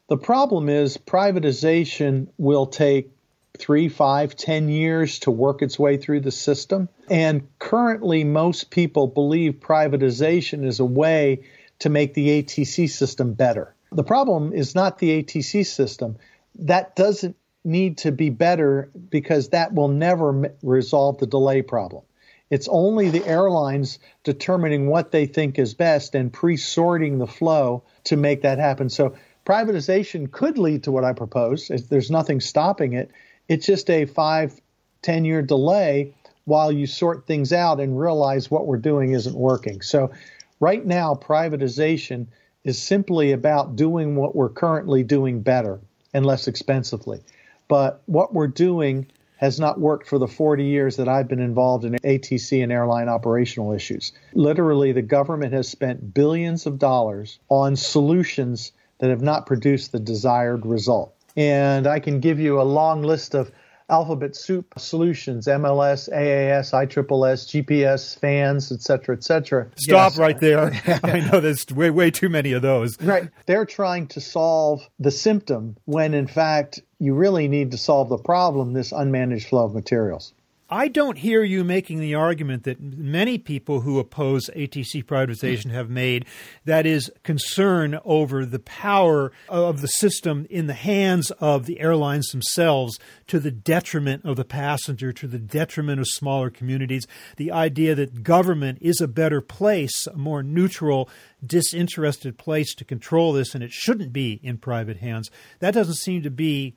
The 0.08 0.18
problem 0.18 0.70
is 0.70 0.98
privatization 0.98 2.28
will 2.38 2.68
take 2.68 3.12
three, 3.58 3.90
five, 3.90 4.36
ten 4.36 4.70
years 4.70 5.20
to 5.20 5.32
work 5.32 5.62
its 5.62 5.80
way 5.80 5.98
through 5.98 6.20
the 6.20 6.32
system. 6.32 6.90
And 7.10 7.48
currently, 7.60 8.24
most 8.24 8.70
people 8.70 9.08
believe 9.08 9.54
privatization 9.54 10.66
is 10.66 10.80
a 10.80 10.86
way 10.86 11.44
to 11.80 11.90
make 11.90 12.14
the 12.14 12.42
ATC 12.42 12.90
system 12.90 13.34
better. 13.34 13.75
The 13.96 14.04
problem 14.04 14.52
is 14.52 14.76
not 14.76 15.00
the 15.00 15.24
ATC 15.24 15.66
system. 15.66 16.18
That 16.60 16.98
doesn't 16.98 17.38
need 17.64 18.00
to 18.00 18.12
be 18.12 18.30
better 18.30 18.92
because 19.10 19.50
that 19.50 19.74
will 19.74 19.88
never 19.88 20.54
resolve 20.62 21.18
the 21.18 21.28
delay 21.28 21.62
problem. 21.62 22.04
It's 22.50 22.68
only 22.68 23.10
the 23.10 23.26
airlines 23.26 24.00
determining 24.24 24.88
what 24.88 25.12
they 25.12 25.26
think 25.26 25.58
is 25.58 25.74
best 25.74 26.14
and 26.14 26.32
pre 26.32 26.58
sorting 26.58 27.18
the 27.18 27.26
flow 27.26 27.84
to 28.04 28.18
make 28.18 28.42
that 28.42 28.60
happen. 28.60 28.90
So, 28.90 29.16
privatization 29.46 30.30
could 30.30 30.58
lead 30.58 30.84
to 30.84 30.92
what 30.92 31.06
I 31.06 31.14
propose. 31.14 31.70
There's 31.90 32.12
nothing 32.12 32.42
stopping 32.42 32.94
it. 32.94 33.12
It's 33.48 33.66
just 33.66 33.90
a 33.90 34.06
five, 34.06 34.60
10 35.04 35.24
year 35.24 35.42
delay 35.42 36.14
while 36.44 36.72
you 36.72 36.86
sort 36.86 37.26
things 37.26 37.54
out 37.54 37.80
and 37.80 38.00
realize 38.00 38.52
what 38.52 38.68
we're 38.68 38.78
doing 38.78 39.14
isn't 39.14 39.36
working. 39.36 39.82
So, 39.82 40.12
right 40.60 40.86
now, 40.86 41.16
privatization 41.16 42.28
is 42.66 42.82
simply 42.82 43.32
about 43.32 43.78
doing 43.78 44.16
what 44.16 44.36
we're 44.36 44.50
currently 44.50 45.04
doing 45.04 45.40
better 45.40 45.80
and 46.14 46.26
less 46.26 46.48
expensively. 46.48 47.22
But 47.68 48.02
what 48.08 48.34
we're 48.34 48.48
doing 48.48 49.08
has 49.38 49.60
not 49.60 49.80
worked 49.80 50.08
for 50.08 50.18
the 50.18 50.28
40 50.28 50.64
years 50.64 50.96
that 50.98 51.08
I've 51.08 51.28
been 51.28 51.40
involved 51.40 51.86
in 51.86 51.94
ATC 51.94 52.64
and 52.64 52.72
airline 52.72 53.10
operational 53.10 53.74
issues. 53.74 54.12
Literally, 54.34 54.92
the 54.92 55.02
government 55.02 55.54
has 55.54 55.68
spent 55.68 56.14
billions 56.14 56.66
of 56.66 56.80
dollars 56.80 57.40
on 57.50 57.76
solutions 57.76 58.72
that 59.00 59.10
have 59.10 59.22
not 59.22 59.46
produced 59.46 59.92
the 59.92 60.00
desired 60.00 60.66
result. 60.66 61.14
And 61.36 61.86
I 61.86 62.00
can 62.00 62.22
give 62.22 62.40
you 62.40 62.62
a 62.62 62.64
long 62.64 63.04
list 63.04 63.36
of 63.36 63.52
alphabet 63.90 64.36
soup 64.36 64.74
solutions 64.78 65.48
MLS, 65.48 66.10
AAS, 66.10 66.74
ISSS, 66.74 67.52
GPS, 67.52 68.20
FANS, 68.20 68.72
et 68.72 68.82
cetera, 68.82 69.16
et 69.16 69.24
cetera. 69.24 69.68
Stop 69.78 70.14
yes. 70.14 70.20
right 70.20 70.40
there. 70.40 70.72
I 71.04 71.20
know 71.32 71.40
there's 71.40 71.66
way, 71.74 71.90
way 71.90 72.12
too 72.12 72.30
many 72.30 72.54
of 72.54 72.62
those. 72.62 73.00
Right. 73.02 73.30
They're 73.46 73.66
trying 73.66 74.08
to 74.10 74.22
solve 74.22 74.88
the 75.00 75.12
symptom 75.12 75.78
when, 75.86 76.14
in 76.14 76.28
fact, 76.28 76.82
you 77.00 77.14
really 77.14 77.48
need 77.48 77.72
to 77.72 77.78
solve 77.78 78.10
the 78.10 78.18
problem 78.18 78.74
this 78.74 78.92
unmanaged 78.92 79.50
flow 79.50 79.66
of 79.66 79.74
materials. 79.74 80.34
I 80.76 80.90
don't 80.90 81.18
hear 81.18 81.42
you 81.42 81.64
making 81.64 82.02
the 82.02 82.16
argument 82.16 82.66
that 82.66 82.82
many 82.82 83.38
people 83.38 83.80
who 83.80 83.98
oppose 83.98 84.50
ATC 84.50 85.06
privatization 85.06 85.72
have 85.72 85.90
made 85.90 86.26
that 86.66 86.86
is 86.86 87.10
concern 87.24 87.98
over 88.04 88.46
the 88.46 88.60
power 88.60 89.32
of 89.48 89.80
the 89.80 89.88
system 89.88 90.46
in 90.50 90.68
the 90.68 90.74
hands 90.74 91.32
of 91.40 91.66
the 91.66 91.80
airlines 91.80 92.28
themselves 92.28 93.00
to 93.28 93.40
the 93.40 93.52
detriment 93.52 94.26
of 94.26 94.36
the 94.36 94.44
passenger, 94.44 95.14
to 95.14 95.28
the 95.28 95.40
detriment 95.40 96.02
of 96.02 96.08
smaller 96.10 96.50
communities. 96.50 97.08
The 97.38 97.54
idea 97.54 97.96
that 97.96 98.22
government 98.22 98.80
is 98.82 99.00
a 99.00 99.08
better 99.08 99.40
place, 99.40 100.08
a 100.08 100.18
more 100.18 100.44
neutral, 100.44 101.10
disinterested 101.42 102.38
place 102.38 102.76
to 102.76 102.84
control 102.84 103.32
this, 103.32 103.56
and 103.56 103.64
it 103.64 103.72
shouldn't 103.72 104.12
be 104.12 104.42
in 104.44 104.58
private 104.58 104.98
hands. 104.98 105.32
That 105.60 105.74
doesn't 105.74 105.96
seem 105.96 106.22
to 106.24 106.30
be 106.30 106.76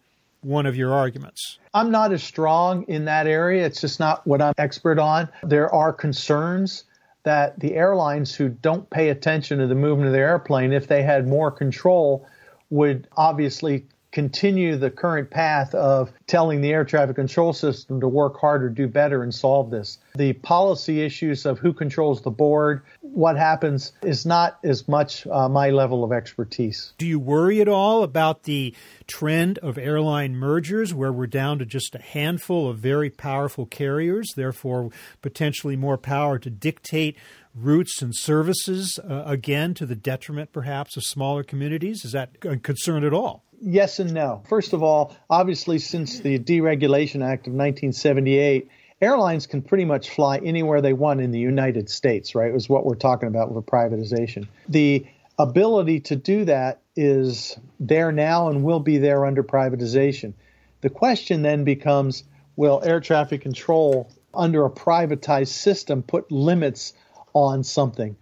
one 0.48 0.64
of 0.64 0.74
your 0.74 0.94
arguments. 0.94 1.58
I'm 1.74 1.90
not 1.90 2.10
as 2.12 2.22
strong 2.22 2.84
in 2.84 3.04
that 3.04 3.26
area. 3.26 3.66
It's 3.66 3.82
just 3.82 4.00
not 4.00 4.26
what 4.26 4.40
I'm 4.40 4.54
expert 4.56 4.98
on. 4.98 5.28
There 5.42 5.72
are 5.74 5.92
concerns 5.92 6.84
that 7.24 7.60
the 7.60 7.74
airlines 7.74 8.34
who 8.34 8.48
don't 8.48 8.88
pay 8.88 9.10
attention 9.10 9.58
to 9.58 9.66
the 9.66 9.74
movement 9.74 10.06
of 10.06 10.14
the 10.14 10.20
airplane, 10.20 10.72
if 10.72 10.86
they 10.86 11.02
had 11.02 11.28
more 11.28 11.50
control, 11.50 12.26
would 12.70 13.06
obviously 13.18 13.86
continue 14.12 14.76
the 14.76 14.90
current 14.90 15.30
path 15.30 15.74
of 15.74 16.12
telling 16.26 16.60
the 16.60 16.70
air 16.70 16.84
traffic 16.84 17.16
control 17.16 17.52
system 17.52 18.00
to 18.00 18.08
work 18.08 18.38
harder, 18.38 18.68
do 18.68 18.88
better, 18.88 19.22
and 19.22 19.34
solve 19.34 19.70
this. 19.70 19.98
The 20.14 20.32
policy 20.34 21.02
issues 21.02 21.44
of 21.46 21.58
who 21.58 21.72
controls 21.72 22.22
the 22.22 22.30
board, 22.30 22.82
what 23.00 23.36
happens, 23.36 23.92
is 24.02 24.24
not 24.24 24.58
as 24.64 24.88
much 24.88 25.26
uh, 25.26 25.48
my 25.48 25.70
level 25.70 26.04
of 26.04 26.12
expertise. 26.12 26.92
Do 26.98 27.06
you 27.06 27.18
worry 27.18 27.60
at 27.60 27.68
all 27.68 28.02
about 28.02 28.44
the 28.44 28.74
trend 29.06 29.58
of 29.58 29.78
airline 29.78 30.36
mergers 30.36 30.94
where 30.94 31.12
we're 31.12 31.26
down 31.26 31.58
to 31.58 31.66
just 31.66 31.94
a 31.94 32.00
handful 32.00 32.68
of 32.68 32.78
very 32.78 33.10
powerful 33.10 33.66
carriers, 33.66 34.28
therefore, 34.36 34.90
potentially 35.22 35.76
more 35.76 35.98
power 35.98 36.38
to 36.38 36.50
dictate 36.50 37.16
routes 37.54 38.00
and 38.02 38.14
services, 38.14 38.98
uh, 39.08 39.22
again, 39.26 39.74
to 39.74 39.86
the 39.86 39.96
detriment 39.96 40.52
perhaps 40.52 40.96
of 40.96 41.02
smaller 41.04 41.42
communities? 41.42 42.04
Is 42.04 42.12
that 42.12 42.30
a 42.42 42.56
concern 42.56 43.04
at 43.04 43.12
all? 43.12 43.44
Yes 43.60 43.98
and 43.98 44.12
no. 44.12 44.42
First 44.48 44.72
of 44.72 44.82
all, 44.82 45.16
obviously, 45.28 45.78
since 45.78 46.20
the 46.20 46.38
Deregulation 46.38 47.24
Act 47.24 47.46
of 47.46 47.54
1978, 47.54 48.68
airlines 49.00 49.46
can 49.46 49.62
pretty 49.62 49.84
much 49.84 50.10
fly 50.10 50.38
anywhere 50.38 50.80
they 50.80 50.92
want 50.92 51.20
in 51.20 51.30
the 51.30 51.38
United 51.38 51.88
States, 51.88 52.34
right? 52.34 52.54
Is 52.54 52.68
what 52.68 52.84
we're 52.84 52.94
talking 52.94 53.28
about 53.28 53.52
with 53.52 53.64
privatization. 53.66 54.48
The 54.68 55.06
ability 55.38 56.00
to 56.00 56.16
do 56.16 56.44
that 56.46 56.80
is 56.96 57.56
there 57.78 58.10
now 58.10 58.48
and 58.48 58.64
will 58.64 58.80
be 58.80 58.98
there 58.98 59.24
under 59.24 59.44
privatization. 59.44 60.34
The 60.80 60.90
question 60.90 61.42
then 61.42 61.64
becomes 61.64 62.24
will 62.56 62.82
air 62.84 63.00
traffic 63.00 63.42
control 63.42 64.10
under 64.34 64.64
a 64.64 64.70
privatized 64.70 65.48
system 65.48 66.02
put 66.02 66.30
limits 66.30 66.92
on 67.34 67.62
something? 67.64 68.16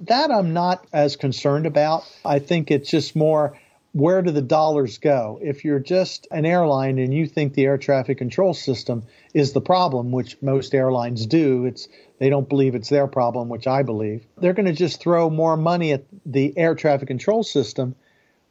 That 0.00 0.30
I'm 0.30 0.52
not 0.52 0.86
as 0.92 1.16
concerned 1.16 1.66
about. 1.66 2.04
I 2.24 2.38
think 2.38 2.70
it's 2.70 2.90
just 2.90 3.16
more 3.16 3.58
where 3.94 4.22
do 4.22 4.32
the 4.32 4.42
dollars 4.42 4.98
go? 4.98 5.38
If 5.40 5.64
you're 5.64 5.78
just 5.78 6.26
an 6.32 6.44
airline 6.44 6.98
and 6.98 7.14
you 7.14 7.28
think 7.28 7.54
the 7.54 7.64
air 7.64 7.78
traffic 7.78 8.18
control 8.18 8.52
system 8.52 9.04
is 9.32 9.52
the 9.52 9.60
problem, 9.60 10.10
which 10.10 10.36
most 10.42 10.74
airlines 10.74 11.26
do, 11.26 11.64
it's 11.64 11.86
they 12.18 12.28
don't 12.28 12.48
believe 12.48 12.74
it's 12.74 12.88
their 12.88 13.06
problem, 13.06 13.48
which 13.48 13.68
I 13.68 13.84
believe. 13.84 14.26
They're 14.36 14.52
going 14.52 14.66
to 14.66 14.72
just 14.72 15.00
throw 15.00 15.30
more 15.30 15.56
money 15.56 15.92
at 15.92 16.02
the 16.26 16.52
air 16.58 16.74
traffic 16.74 17.06
control 17.06 17.44
system, 17.44 17.94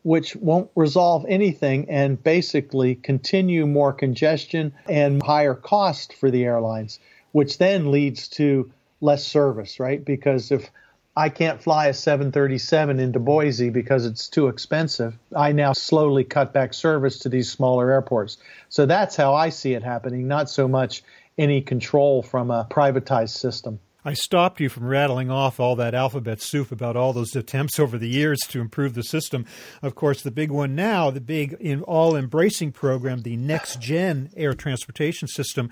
which 0.03 0.33
won't 0.37 0.71
resolve 0.75 1.25
anything 1.27 1.89
and 1.89 2.23
basically 2.23 2.95
continue 2.95 3.67
more 3.67 3.91
congestion 3.91 4.73
and 4.87 5.21
higher 5.21 5.55
cost 5.55 6.13
for 6.13 6.31
the 6.31 6.45
airlines, 6.45 6.99
which 7.33 7.57
then 7.57 7.91
leads 7.91 8.29
to 8.29 8.71
less 9.01 9.25
service, 9.25 9.77
right? 9.77 10.05
Because 10.05 10.51
if 10.51 10.71
I 11.15 11.29
can't 11.29 11.61
fly 11.61 11.87
a 11.87 11.93
737 11.93 12.99
into 12.99 13.19
Boise 13.19 13.69
because 13.69 14.05
it's 14.05 14.27
too 14.27 14.47
expensive. 14.47 15.17
I 15.35 15.51
now 15.51 15.73
slowly 15.73 16.23
cut 16.23 16.53
back 16.53 16.73
service 16.73 17.19
to 17.19 17.29
these 17.29 17.51
smaller 17.51 17.91
airports. 17.91 18.37
So 18.69 18.87
that's 18.87 19.15
how 19.15 19.35
I 19.35 19.49
see 19.49 19.73
it 19.73 19.83
happening, 19.83 20.27
not 20.27 20.49
so 20.49 20.67
much 20.67 21.03
any 21.37 21.61
control 21.61 22.23
from 22.23 22.49
a 22.49 22.65
privatized 22.69 23.37
system. 23.37 23.79
I 24.05 24.13
stopped 24.15 24.59
you 24.59 24.67
from 24.67 24.85
rattling 24.85 25.31
off 25.31 25.61
all 25.61 25.77
that 25.77 25.95
alphabet 25.95 26.41
soup 26.41 26.73
about 26.73 26.97
all 26.97 27.13
those 27.13 27.35
attempts 27.37 27.79
over 27.79 27.97
the 27.97 28.09
years 28.09 28.39
to 28.49 28.59
improve 28.59 28.95
the 28.95 29.03
system. 29.03 29.45
Of 29.81 29.95
course, 29.95 30.21
the 30.21 30.31
big 30.31 30.51
one 30.51 30.75
now, 30.75 31.09
the 31.09 31.21
big 31.21 31.55
all 31.83 32.15
embracing 32.15 32.73
program, 32.73 33.21
the 33.21 33.37
next 33.37 33.79
gen 33.79 34.29
air 34.35 34.53
transportation 34.53 35.29
system, 35.29 35.69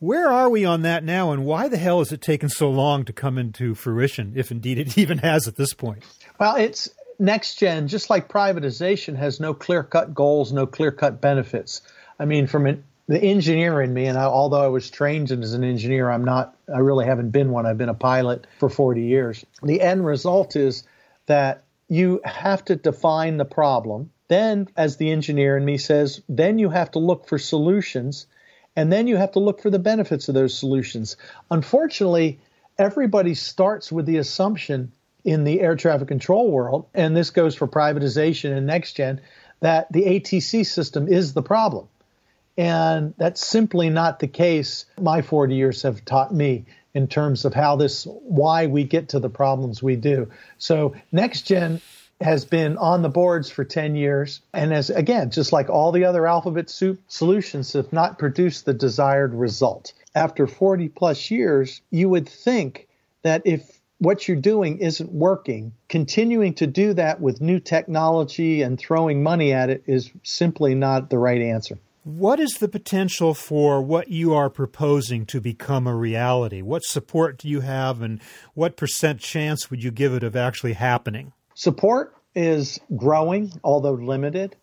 where 0.00 0.28
are 0.28 0.48
we 0.48 0.64
on 0.64 0.82
that 0.82 1.04
now, 1.04 1.30
and 1.30 1.44
why 1.44 1.68
the 1.68 1.76
hell 1.76 1.98
has 1.98 2.10
it 2.10 2.22
taken 2.22 2.48
so 2.48 2.70
long 2.70 3.04
to 3.04 3.12
come 3.12 3.38
into 3.38 3.74
fruition, 3.74 4.32
if 4.34 4.50
indeed 4.50 4.78
it 4.78 4.98
even 4.98 5.18
has 5.18 5.46
at 5.46 5.56
this 5.56 5.74
point? 5.74 6.02
Well, 6.38 6.56
it's 6.56 6.88
next 7.18 7.56
gen, 7.56 7.86
just 7.86 8.10
like 8.10 8.28
privatization, 8.28 9.16
has 9.16 9.38
no 9.38 9.54
clear 9.54 9.84
cut 9.84 10.14
goals, 10.14 10.52
no 10.52 10.66
clear 10.66 10.90
cut 10.90 11.20
benefits. 11.20 11.82
I 12.18 12.24
mean, 12.24 12.46
from 12.46 12.66
an, 12.66 12.82
the 13.08 13.22
engineer 13.22 13.82
in 13.82 13.92
me, 13.92 14.06
and 14.06 14.16
I, 14.16 14.24
although 14.24 14.62
I 14.62 14.68
was 14.68 14.90
trained 14.90 15.30
as 15.30 15.52
an 15.52 15.64
engineer, 15.64 16.10
I'm 16.10 16.24
not, 16.24 16.56
I 16.74 16.78
really 16.78 17.04
haven't 17.04 17.30
been 17.30 17.50
one. 17.50 17.66
I've 17.66 17.78
been 17.78 17.88
a 17.88 17.94
pilot 17.94 18.46
for 18.58 18.70
40 18.70 19.02
years. 19.02 19.44
The 19.62 19.82
end 19.82 20.06
result 20.06 20.56
is 20.56 20.84
that 21.26 21.62
you 21.88 22.20
have 22.24 22.64
to 22.66 22.76
define 22.76 23.36
the 23.36 23.44
problem. 23.44 24.10
Then, 24.28 24.68
as 24.76 24.96
the 24.96 25.10
engineer 25.10 25.56
in 25.56 25.64
me 25.64 25.76
says, 25.76 26.22
then 26.28 26.58
you 26.58 26.70
have 26.70 26.92
to 26.92 27.00
look 27.00 27.26
for 27.26 27.36
solutions 27.36 28.26
and 28.80 28.90
then 28.90 29.06
you 29.06 29.18
have 29.18 29.32
to 29.32 29.40
look 29.40 29.60
for 29.60 29.68
the 29.68 29.78
benefits 29.78 30.30
of 30.30 30.34
those 30.34 30.56
solutions. 30.56 31.18
Unfortunately, 31.50 32.40
everybody 32.78 33.34
starts 33.34 33.92
with 33.92 34.06
the 34.06 34.16
assumption 34.16 34.90
in 35.22 35.44
the 35.44 35.60
air 35.60 35.76
traffic 35.76 36.08
control 36.08 36.50
world, 36.50 36.86
and 36.94 37.14
this 37.14 37.28
goes 37.28 37.54
for 37.54 37.68
privatization 37.68 38.56
and 38.56 38.66
next 38.66 38.94
gen, 38.94 39.20
that 39.60 39.92
the 39.92 40.04
ATC 40.04 40.64
system 40.64 41.08
is 41.08 41.34
the 41.34 41.42
problem. 41.42 41.88
And 42.56 43.12
that's 43.18 43.46
simply 43.46 43.90
not 43.90 44.18
the 44.18 44.28
case. 44.28 44.86
My 44.98 45.20
40 45.20 45.54
years 45.54 45.82
have 45.82 46.02
taught 46.06 46.32
me 46.32 46.64
in 46.94 47.06
terms 47.06 47.44
of 47.44 47.52
how 47.52 47.76
this, 47.76 48.04
why 48.04 48.66
we 48.66 48.84
get 48.84 49.10
to 49.10 49.20
the 49.20 49.28
problems 49.28 49.82
we 49.82 49.96
do. 49.96 50.30
So, 50.56 50.94
next 51.12 51.42
gen 51.42 51.82
has 52.20 52.44
been 52.44 52.76
on 52.76 53.02
the 53.02 53.08
boards 53.08 53.48
for 53.48 53.64
10 53.64 53.94
years 53.94 54.40
and 54.52 54.72
has, 54.72 54.90
again, 54.90 55.30
just 55.30 55.52
like 55.52 55.70
all 55.70 55.90
the 55.90 56.04
other 56.04 56.26
alphabet 56.26 56.68
soup 56.68 57.00
solutions, 57.08 57.72
have 57.72 57.92
not 57.92 58.18
produced 58.18 58.66
the 58.66 58.74
desired 58.74 59.34
result. 59.34 59.92
After 60.14 60.46
40 60.46 60.88
plus 60.88 61.30
years, 61.30 61.80
you 61.90 62.08
would 62.08 62.28
think 62.28 62.88
that 63.22 63.42
if 63.44 63.80
what 63.98 64.26
you're 64.26 64.36
doing 64.36 64.78
isn't 64.78 65.12
working, 65.12 65.72
continuing 65.88 66.54
to 66.54 66.66
do 66.66 66.94
that 66.94 67.20
with 67.20 67.40
new 67.40 67.60
technology 67.60 68.62
and 68.62 68.78
throwing 68.78 69.22
money 69.22 69.52
at 69.52 69.70
it 69.70 69.82
is 69.86 70.10
simply 70.22 70.74
not 70.74 71.10
the 71.10 71.18
right 71.18 71.40
answer. 71.40 71.78
What 72.04 72.40
is 72.40 72.52
the 72.52 72.68
potential 72.68 73.34
for 73.34 73.82
what 73.82 74.08
you 74.08 74.32
are 74.32 74.48
proposing 74.48 75.26
to 75.26 75.40
become 75.40 75.86
a 75.86 75.94
reality? 75.94 76.62
What 76.62 76.82
support 76.82 77.36
do 77.36 77.46
you 77.46 77.60
have, 77.60 78.00
and 78.00 78.22
what 78.54 78.76
percent 78.76 79.20
chance 79.20 79.70
would 79.70 79.84
you 79.84 79.90
give 79.90 80.14
it 80.14 80.22
of 80.22 80.34
actually 80.34 80.72
happening? 80.72 81.34
Support 81.60 82.16
is 82.34 82.80
growing, 82.96 83.52
although 83.62 83.92
limited. 83.92 84.56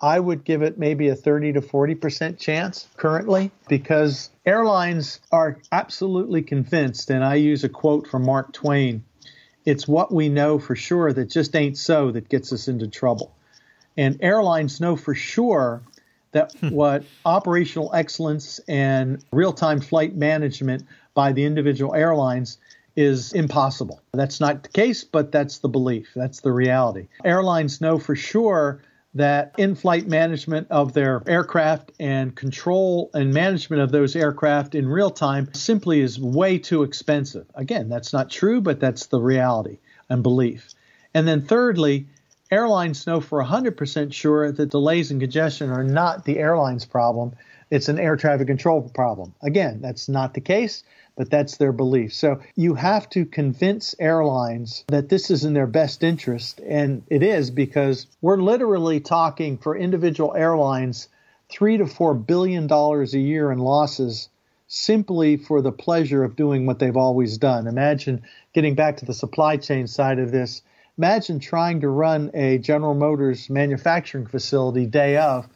I 0.00 0.18
would 0.18 0.44
give 0.44 0.62
it 0.62 0.78
maybe 0.78 1.08
a 1.08 1.14
30 1.14 1.52
to 1.52 1.60
40% 1.60 2.38
chance 2.38 2.88
currently 2.96 3.50
because 3.68 4.30
airlines 4.46 5.20
are 5.30 5.58
absolutely 5.70 6.40
convinced, 6.40 7.10
and 7.10 7.22
I 7.22 7.34
use 7.34 7.64
a 7.64 7.68
quote 7.68 8.06
from 8.06 8.24
Mark 8.24 8.54
Twain 8.54 9.04
it's 9.66 9.86
what 9.86 10.10
we 10.10 10.30
know 10.30 10.58
for 10.58 10.74
sure 10.74 11.12
that 11.12 11.28
just 11.28 11.54
ain't 11.54 11.76
so 11.76 12.12
that 12.12 12.30
gets 12.30 12.50
us 12.54 12.66
into 12.66 12.88
trouble. 12.88 13.36
And 13.98 14.16
airlines 14.22 14.80
know 14.80 14.96
for 14.96 15.14
sure 15.14 15.82
that 16.32 16.54
hmm. 16.54 16.70
what 16.70 17.04
operational 17.26 17.94
excellence 17.94 18.58
and 18.66 19.22
real 19.30 19.52
time 19.52 19.82
flight 19.82 20.16
management 20.16 20.86
by 21.12 21.32
the 21.32 21.44
individual 21.44 21.94
airlines 21.94 22.56
is 22.98 23.32
impossible. 23.32 24.02
That's 24.12 24.40
not 24.40 24.64
the 24.64 24.68
case, 24.70 25.04
but 25.04 25.30
that's 25.30 25.58
the 25.58 25.68
belief. 25.68 26.08
That's 26.16 26.40
the 26.40 26.50
reality. 26.50 27.06
Airlines 27.24 27.80
know 27.80 27.96
for 27.96 28.16
sure 28.16 28.82
that 29.14 29.54
in 29.56 29.76
flight 29.76 30.08
management 30.08 30.66
of 30.70 30.94
their 30.94 31.22
aircraft 31.28 31.92
and 32.00 32.34
control 32.34 33.08
and 33.14 33.32
management 33.32 33.82
of 33.82 33.92
those 33.92 34.16
aircraft 34.16 34.74
in 34.74 34.88
real 34.88 35.10
time 35.10 35.48
simply 35.54 36.00
is 36.00 36.18
way 36.18 36.58
too 36.58 36.82
expensive. 36.82 37.46
Again, 37.54 37.88
that's 37.88 38.12
not 38.12 38.30
true, 38.30 38.60
but 38.60 38.80
that's 38.80 39.06
the 39.06 39.20
reality 39.20 39.78
and 40.08 40.24
belief. 40.24 40.70
And 41.14 41.26
then, 41.26 41.42
thirdly, 41.42 42.08
airlines 42.50 43.06
know 43.06 43.20
for 43.20 43.40
100% 43.44 44.12
sure 44.12 44.50
that 44.50 44.70
delays 44.70 45.12
and 45.12 45.20
congestion 45.20 45.70
are 45.70 45.84
not 45.84 46.24
the 46.24 46.40
airline's 46.40 46.84
problem, 46.84 47.36
it's 47.70 47.88
an 47.88 48.00
air 48.00 48.16
traffic 48.16 48.48
control 48.48 48.82
problem. 48.92 49.34
Again, 49.40 49.80
that's 49.80 50.08
not 50.08 50.34
the 50.34 50.40
case 50.40 50.82
but 51.18 51.30
that's 51.30 51.56
their 51.56 51.72
belief. 51.72 52.14
So 52.14 52.40
you 52.54 52.74
have 52.74 53.10
to 53.10 53.26
convince 53.26 53.92
airlines 53.98 54.84
that 54.86 55.08
this 55.08 55.32
is 55.32 55.44
in 55.44 55.52
their 55.52 55.66
best 55.66 56.04
interest. 56.04 56.60
And 56.60 57.02
it 57.08 57.24
is 57.24 57.50
because 57.50 58.06
we're 58.22 58.40
literally 58.40 59.00
talking 59.00 59.58
for 59.58 59.76
individual 59.76 60.32
airlines 60.36 61.08
three 61.50 61.76
to 61.78 61.86
four 61.86 62.14
billion 62.14 62.68
dollars 62.68 63.14
a 63.14 63.18
year 63.18 63.50
in 63.50 63.58
losses 63.58 64.28
simply 64.68 65.36
for 65.36 65.60
the 65.60 65.72
pleasure 65.72 66.22
of 66.22 66.36
doing 66.36 66.66
what 66.66 66.78
they've 66.78 66.96
always 66.96 67.36
done. 67.36 67.66
Imagine 67.66 68.22
getting 68.52 68.76
back 68.76 68.98
to 68.98 69.04
the 69.04 69.14
supply 69.14 69.56
chain 69.56 69.88
side 69.88 70.20
of 70.20 70.30
this. 70.30 70.62
Imagine 70.98 71.40
trying 71.40 71.80
to 71.80 71.88
run 71.88 72.30
a 72.32 72.58
General 72.58 72.94
Motors 72.94 73.50
manufacturing 73.50 74.26
facility 74.26 74.86
day 74.86 75.16
of 75.16 75.48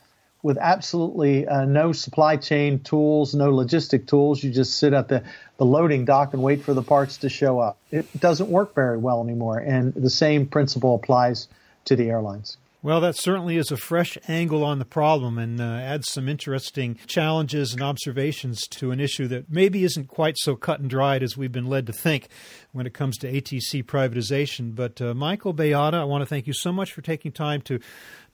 with 0.42 0.59
absolutely 0.59 1.46
uh, 1.46 1.64
no 1.64 1.92
supply 1.92 2.37
chain 2.37 2.81
tools, 2.81 3.35
no 3.35 3.52
logistic 3.52 4.07
tools. 4.07 4.42
You 4.42 4.50
just 4.50 4.78
sit 4.78 4.92
at 4.92 5.09
the, 5.09 5.22
the 5.57 5.64
loading 5.64 6.05
dock 6.05 6.35
and 6.35 6.42
wait 6.42 6.62
for 6.62 6.74
the 6.74 6.83
parts 6.83 7.18
to 7.18 7.28
show 7.28 7.61
up. 7.61 7.78
It 7.90 8.07
doesn't 8.18 8.48
work 8.48 8.74
very 8.74 8.98
well 8.98 9.22
anymore. 9.22 9.59
And 9.59 9.94
the 9.94 10.11
same 10.11 10.46
principle 10.46 10.96
applies 10.96 11.48
to 11.85 11.96
the 11.96 12.11
airlines. 12.11 12.57
Well, 12.84 13.00
that 13.02 13.16
certainly 13.16 13.58
is 13.58 13.70
a 13.70 13.76
fresh 13.76 14.18
angle 14.26 14.64
on 14.64 14.80
the 14.80 14.84
problem 14.84 15.38
and 15.38 15.60
uh, 15.60 15.64
adds 15.64 16.10
some 16.10 16.28
interesting 16.28 16.98
challenges 17.06 17.72
and 17.72 17.80
observations 17.80 18.66
to 18.70 18.90
an 18.90 18.98
issue 18.98 19.28
that 19.28 19.48
maybe 19.48 19.84
isn't 19.84 20.08
quite 20.08 20.36
so 20.36 20.56
cut 20.56 20.80
and 20.80 20.90
dried 20.90 21.22
as 21.22 21.36
we've 21.36 21.52
been 21.52 21.68
led 21.68 21.86
to 21.86 21.92
think 21.92 22.26
when 22.72 22.84
it 22.84 22.92
comes 22.92 23.18
to 23.18 23.32
ATC 23.32 23.84
privatization. 23.84 24.74
But 24.74 25.00
uh, 25.00 25.14
Michael 25.14 25.54
Baiada, 25.54 25.94
I 25.94 26.02
want 26.02 26.22
to 26.22 26.26
thank 26.26 26.48
you 26.48 26.52
so 26.52 26.72
much 26.72 26.92
for 26.92 27.02
taking 27.02 27.30
time 27.30 27.60
to 27.62 27.78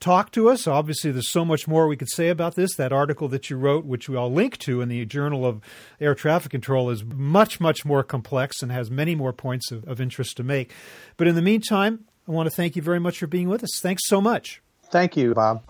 talk 0.00 0.32
to 0.32 0.48
us. 0.48 0.66
Obviously, 0.66 1.10
there's 1.10 1.28
so 1.28 1.44
much 1.44 1.68
more 1.68 1.86
we 1.86 1.98
could 1.98 2.08
say 2.08 2.30
about 2.30 2.54
this. 2.54 2.74
That 2.76 2.90
article 2.90 3.28
that 3.28 3.50
you 3.50 3.58
wrote, 3.58 3.84
which 3.84 4.08
we 4.08 4.16
all 4.16 4.32
link 4.32 4.56
to 4.60 4.80
in 4.80 4.88
the 4.88 5.04
Journal 5.04 5.44
of 5.44 5.60
Air 6.00 6.14
Traffic 6.14 6.52
Control, 6.52 6.88
is 6.88 7.04
much, 7.04 7.60
much 7.60 7.84
more 7.84 8.02
complex 8.02 8.62
and 8.62 8.72
has 8.72 8.90
many 8.90 9.14
more 9.14 9.34
points 9.34 9.70
of, 9.70 9.86
of 9.86 10.00
interest 10.00 10.38
to 10.38 10.42
make. 10.42 10.72
But 11.18 11.26
in 11.26 11.34
the 11.34 11.42
meantime, 11.42 12.06
I 12.28 12.32
want 12.32 12.46
to 12.46 12.54
thank 12.54 12.76
you 12.76 12.82
very 12.82 13.00
much 13.00 13.18
for 13.18 13.26
being 13.26 13.48
with 13.48 13.64
us. 13.64 13.80
Thanks 13.80 14.06
so 14.06 14.20
much. 14.20 14.60
Thank 14.90 15.16
you, 15.16 15.34
Bob. 15.34 15.64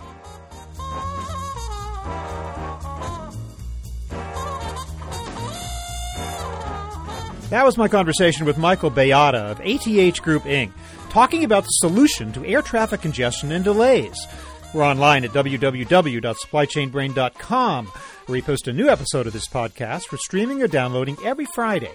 That 7.50 7.64
was 7.64 7.78
my 7.78 7.86
conversation 7.88 8.44
with 8.44 8.58
Michael 8.58 8.90
Baiada 8.90 9.52
of 9.52 9.60
ATH 9.60 10.22
Group 10.22 10.42
Inc., 10.42 10.70
talking 11.08 11.44
about 11.44 11.62
the 11.62 11.70
solution 11.70 12.30
to 12.32 12.44
air 12.44 12.60
traffic 12.60 13.00
congestion 13.00 13.52
and 13.52 13.64
delays. 13.64 14.26
We're 14.74 14.84
online 14.84 15.24
at 15.24 15.30
www.supplychainbrain.com, 15.30 17.86
where 17.86 18.32
we 18.32 18.42
post 18.42 18.68
a 18.68 18.72
new 18.74 18.90
episode 18.90 19.26
of 19.26 19.32
this 19.32 19.48
podcast 19.48 20.04
for 20.04 20.18
streaming 20.18 20.62
or 20.62 20.68
downloading 20.68 21.16
every 21.24 21.46
Friday. 21.54 21.94